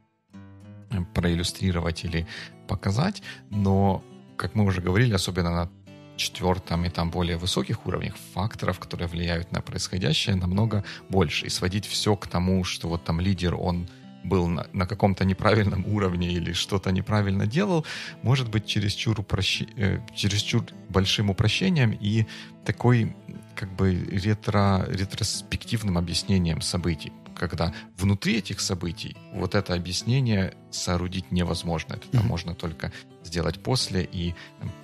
проиллюстрировать 1.15 2.05
или 2.05 2.27
показать, 2.67 3.23
но, 3.51 4.03
как 4.37 4.55
мы 4.55 4.65
уже 4.65 4.81
говорили, 4.81 5.15
особенно 5.15 5.51
на 5.51 5.71
четвертом 6.19 6.85
и 6.85 6.91
там 6.91 7.11
более 7.11 7.37
высоких 7.37 7.87
уровнях 7.87 8.15
факторов, 8.35 8.79
которые 8.79 9.09
влияют 9.09 9.53
на 9.53 9.61
происходящее, 9.61 10.37
намного 10.37 10.85
больше. 11.09 11.47
И 11.47 11.49
сводить 11.49 11.87
все 11.87 12.17
к 12.17 12.27
тому, 12.27 12.65
что 12.65 12.89
вот 12.89 13.05
там 13.05 13.21
лидер, 13.21 13.55
он 13.55 13.89
был 14.25 14.47
на, 14.49 14.67
на 14.73 14.87
каком-то 14.87 15.25
неправильном 15.25 15.87
уровне 15.87 16.33
или 16.33 16.53
что-то 16.53 16.91
неправильно 16.91 17.47
делал, 17.47 17.87
может 18.23 18.51
быть 18.51 18.67
чересчур, 18.67 19.21
упрощ... 19.21 19.63
э, 19.77 20.01
чересчур 20.15 20.65
большим 20.89 21.31
упрощением 21.31 21.93
и 21.93 22.27
такой 22.65 23.17
как 23.55 23.75
бы 23.75 23.95
ретро... 23.95 24.87
ретроспективным 24.89 25.97
объяснением 25.97 26.61
событий 26.61 27.13
когда 27.39 27.73
внутри 27.97 28.39
этих 28.39 28.61
событий 28.61 29.17
вот 29.33 29.55
это 29.55 29.75
объяснение 29.75 30.55
соорудить 30.71 31.31
невозможно. 31.33 31.95
Это 31.95 32.09
там 32.09 32.23
mm-hmm. 32.23 32.27
можно 32.27 32.55
только 32.55 32.93
сделать 33.25 33.63
после 33.63 34.05
и 34.05 34.35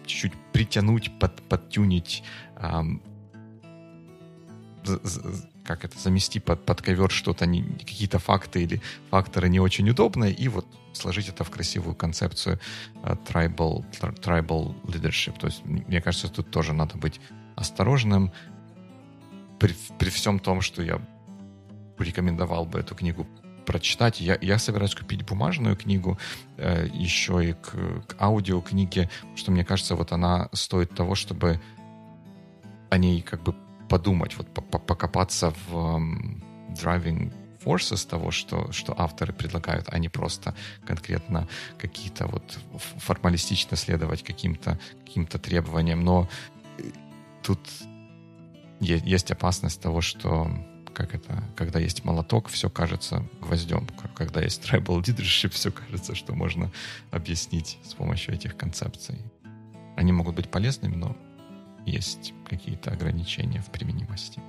чуть-чуть 0.07 0.33
притянуть, 0.53 1.19
под, 1.19 1.43
подтюнить, 1.49 2.23
эм, 2.57 3.03
как 5.65 5.85
это, 5.85 5.99
замести 5.99 6.41
под, 6.41 6.65
под 6.65 6.83
ковер 6.83 7.11
что-то, 7.11 7.47
не, 7.47 7.63
какие-то 7.63 8.19
факты 8.19 8.63
или 8.63 8.83
факторы 9.11 9.49
не 9.49 9.61
очень 9.61 9.89
удобные, 9.89 10.33
и 10.33 10.49
вот 10.49 10.67
сложить 10.93 11.29
это 11.29 11.43
в 11.45 11.51
красивую 11.51 11.95
концепцию 11.95 12.61
uh, 13.03 13.19
tribal, 13.27 13.85
tribal 14.21 14.75
leadership. 14.85 15.39
То 15.39 15.47
есть, 15.47 15.65
мне 15.65 16.01
кажется, 16.01 16.29
тут 16.29 16.51
тоже 16.51 16.73
надо 16.73 16.99
быть 16.99 17.21
осторожным 17.57 18.33
при, 19.59 19.75
при 19.99 20.11
всем 20.11 20.39
том, 20.39 20.61
что 20.61 20.83
я 20.83 21.01
порекомендовал 21.97 22.67
бы 22.67 22.79
эту 22.79 22.95
книгу 22.95 23.27
прочитать. 23.65 24.21
Я, 24.21 24.39
я 24.41 24.59
собираюсь 24.59 24.95
купить 24.95 25.25
бумажную 25.25 25.77
книгу 25.77 26.19
э, 26.57 26.87
еще 26.93 27.51
и 27.51 27.53
к, 27.55 28.07
к 28.07 28.17
аудиокниге, 28.21 29.11
что 29.35 29.51
мне 29.51 29.65
кажется, 29.65 29.97
вот 29.97 30.13
она 30.13 30.49
стоит 30.53 30.95
того, 30.95 31.15
чтобы 31.15 31.61
о 32.91 32.99
ней 32.99 33.23
как 33.23 33.43
бы 33.43 33.55
подумать, 33.89 34.37
вот 34.37 34.49
покопаться 34.53 35.51
в 35.51 35.75
um, 35.75 36.43
driving 36.71 37.33
forces 37.65 38.07
того, 38.09 38.31
что, 38.31 38.71
что 38.73 38.95
авторы 38.99 39.33
предлагают, 39.33 39.87
а 39.89 39.99
не 39.99 40.09
просто 40.09 40.55
конкретно 40.87 41.49
какие-то 41.79 42.27
вот 42.27 42.59
формалистично 42.99 43.77
следовать 43.77 44.23
каким-то 44.23 44.79
каким 45.05 45.27
требованиям. 45.27 46.05
Но 46.05 46.29
э, 46.79 46.83
тут 47.43 47.61
есть 48.81 49.31
опасность 49.31 49.81
того, 49.81 50.01
что 50.01 50.51
как 50.95 51.15
это, 51.15 51.45
когда 51.57 51.79
есть 51.79 52.05
молоток, 52.05 52.49
все 52.49 52.71
кажется 52.71 53.25
гвоздем. 53.41 53.87
Когда 54.15 54.41
есть 54.41 54.63
tribal 54.63 55.03
leadership, 55.03 55.51
все 55.51 55.71
кажется, 55.71 56.15
что 56.15 56.35
можно 56.35 56.71
объяснить 57.11 57.79
с 57.85 57.95
помощью 57.95 58.35
этих 58.35 58.57
концепций. 58.57 59.19
Они 59.97 60.13
могут 60.13 60.37
быть 60.37 60.51
полезными, 60.51 60.97
но 60.97 61.17
есть 61.85 62.33
какие-то 62.49 62.91
ограничения 62.91 63.61
в 63.61 63.71
применимости. 63.71 64.41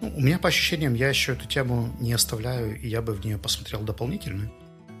Ну, 0.00 0.12
у 0.16 0.20
меня 0.20 0.38
по 0.38 0.48
ощущениям, 0.48 0.94
я 0.94 1.08
еще 1.08 1.32
эту 1.32 1.46
тему 1.46 1.94
не 2.00 2.12
оставляю, 2.12 2.80
и 2.80 2.88
я 2.88 3.02
бы 3.02 3.12
в 3.12 3.24
нее 3.24 3.38
посмотрел 3.38 3.82
дополнительно. 3.82 4.50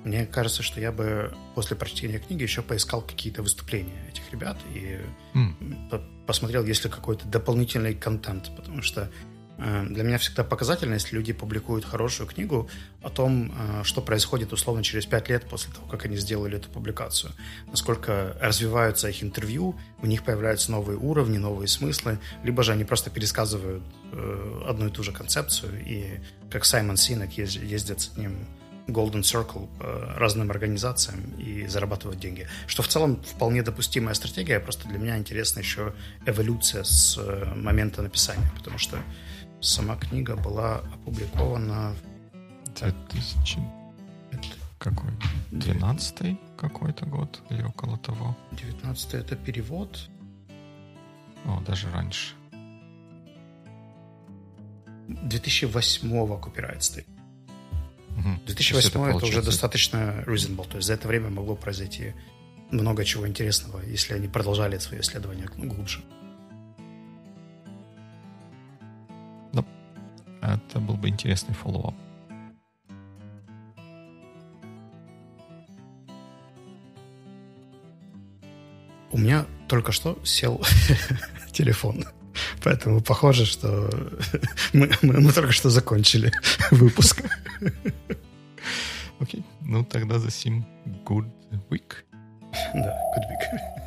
Мне 0.04 0.26
кажется, 0.26 0.62
что 0.62 0.80
я 0.80 0.92
бы 0.92 1.34
после 1.54 1.76
прочтения 1.76 2.18
книги 2.18 2.42
еще 2.42 2.62
поискал 2.62 3.02
какие-то 3.02 3.42
выступления 3.42 4.08
этих 4.08 4.30
ребят 4.32 4.58
и 4.74 4.98
mm. 5.34 6.26
посмотрел, 6.26 6.64
есть 6.64 6.84
ли 6.84 6.90
какой-то 6.90 7.26
дополнительный 7.26 7.94
контент, 7.94 8.50
потому 8.56 8.82
что 8.82 9.10
для 9.88 10.02
меня 10.02 10.18
всегда 10.18 10.44
показательно, 10.44 10.94
если 10.94 11.14
люди 11.14 11.32
публикуют 11.32 11.84
хорошую 11.84 12.28
книгу 12.28 12.68
о 13.02 13.10
том, 13.10 13.52
э, 13.52 13.84
что 13.84 14.00
происходит 14.00 14.52
условно 14.52 14.82
через 14.82 15.06
пять 15.06 15.28
лет 15.28 15.44
после 15.48 15.72
того, 15.72 15.86
как 15.86 16.04
они 16.04 16.16
сделали 16.16 16.56
эту 16.56 16.68
публикацию. 16.68 17.32
Насколько 17.66 18.36
развиваются 18.40 19.08
их 19.08 19.22
интервью, 19.22 19.76
у 20.00 20.06
них 20.06 20.24
появляются 20.24 20.70
новые 20.70 20.98
уровни, 20.98 21.38
новые 21.38 21.68
смыслы, 21.68 22.18
либо 22.42 22.62
же 22.62 22.72
они 22.72 22.84
просто 22.84 23.10
пересказывают 23.10 23.82
э, 24.12 24.62
одну 24.68 24.88
и 24.88 24.90
ту 24.90 25.02
же 25.02 25.12
концепцию, 25.12 25.72
и 25.84 26.20
как 26.50 26.64
Саймон 26.64 26.96
Синок 26.96 27.32
ездит 27.32 28.00
с 28.00 28.16
ним 28.16 28.46
Golden 28.88 29.22
Circle 29.22 29.68
э, 29.80 30.14
разным 30.16 30.50
организациям 30.50 31.34
и 31.38 31.66
зарабатывать 31.66 32.18
деньги. 32.18 32.48
Что 32.66 32.82
в 32.82 32.88
целом 32.88 33.22
вполне 33.22 33.62
допустимая 33.62 34.14
стратегия, 34.14 34.60
просто 34.60 34.88
для 34.88 34.98
меня 34.98 35.18
интересна 35.18 35.60
еще 35.60 35.94
эволюция 36.26 36.84
с 36.84 37.16
э, 37.18 37.52
момента 37.54 38.02
написания, 38.02 38.50
потому 38.56 38.78
что 38.78 38.98
сама 39.62 39.96
книга 39.96 40.36
была 40.36 40.78
опубликована... 40.94 41.94
2000... 42.78 43.60
Какой? 44.78 45.10
12 45.52 46.36
какой-то 46.56 47.06
год 47.06 47.40
или 47.50 47.62
около 47.62 47.96
того? 47.98 48.36
19 48.52 49.14
это 49.14 49.36
перевод. 49.36 50.08
О, 51.44 51.60
даже 51.60 51.88
раньше. 51.90 52.34
2008 55.06 56.40
копирайт 56.40 56.82
стоит. 56.82 57.06
Угу. 58.16 58.40
2008 58.46 58.90
это, 58.90 59.16
это 59.16 59.26
уже 59.26 59.42
достаточно 59.42 60.24
reasonable. 60.26 60.68
То 60.68 60.76
есть 60.76 60.88
за 60.88 60.94
это 60.94 61.06
время 61.06 61.30
могло 61.30 61.54
произойти 61.54 62.14
много 62.70 63.04
чего 63.04 63.28
интересного, 63.28 63.80
если 63.82 64.14
они 64.14 64.26
продолжали 64.26 64.78
свои 64.78 65.00
исследования 65.00 65.48
глубже. 65.56 66.00
Да. 66.00 66.21
Это 70.42 70.80
был 70.80 70.96
бы 70.96 71.08
интересный 71.08 71.54
follow-up. 71.54 71.94
У 79.12 79.18
меня 79.18 79.46
только 79.68 79.92
что 79.92 80.18
сел 80.24 80.60
телефон. 81.52 82.04
Поэтому 82.64 83.00
похоже, 83.00 83.46
что 83.46 83.88
мы, 84.72 84.90
мы, 85.02 85.20
мы 85.20 85.32
только 85.32 85.52
что 85.52 85.70
закончили 85.70 86.32
выпуск. 86.70 87.22
Окей, 89.20 89.40
okay. 89.40 89.44
ну 89.60 89.84
тогда 89.84 90.18
за 90.18 90.30
сим 90.30 90.66
good 91.04 91.30
week. 91.70 92.04
Да, 92.74 92.98
good 93.14 93.28
week. 93.30 93.81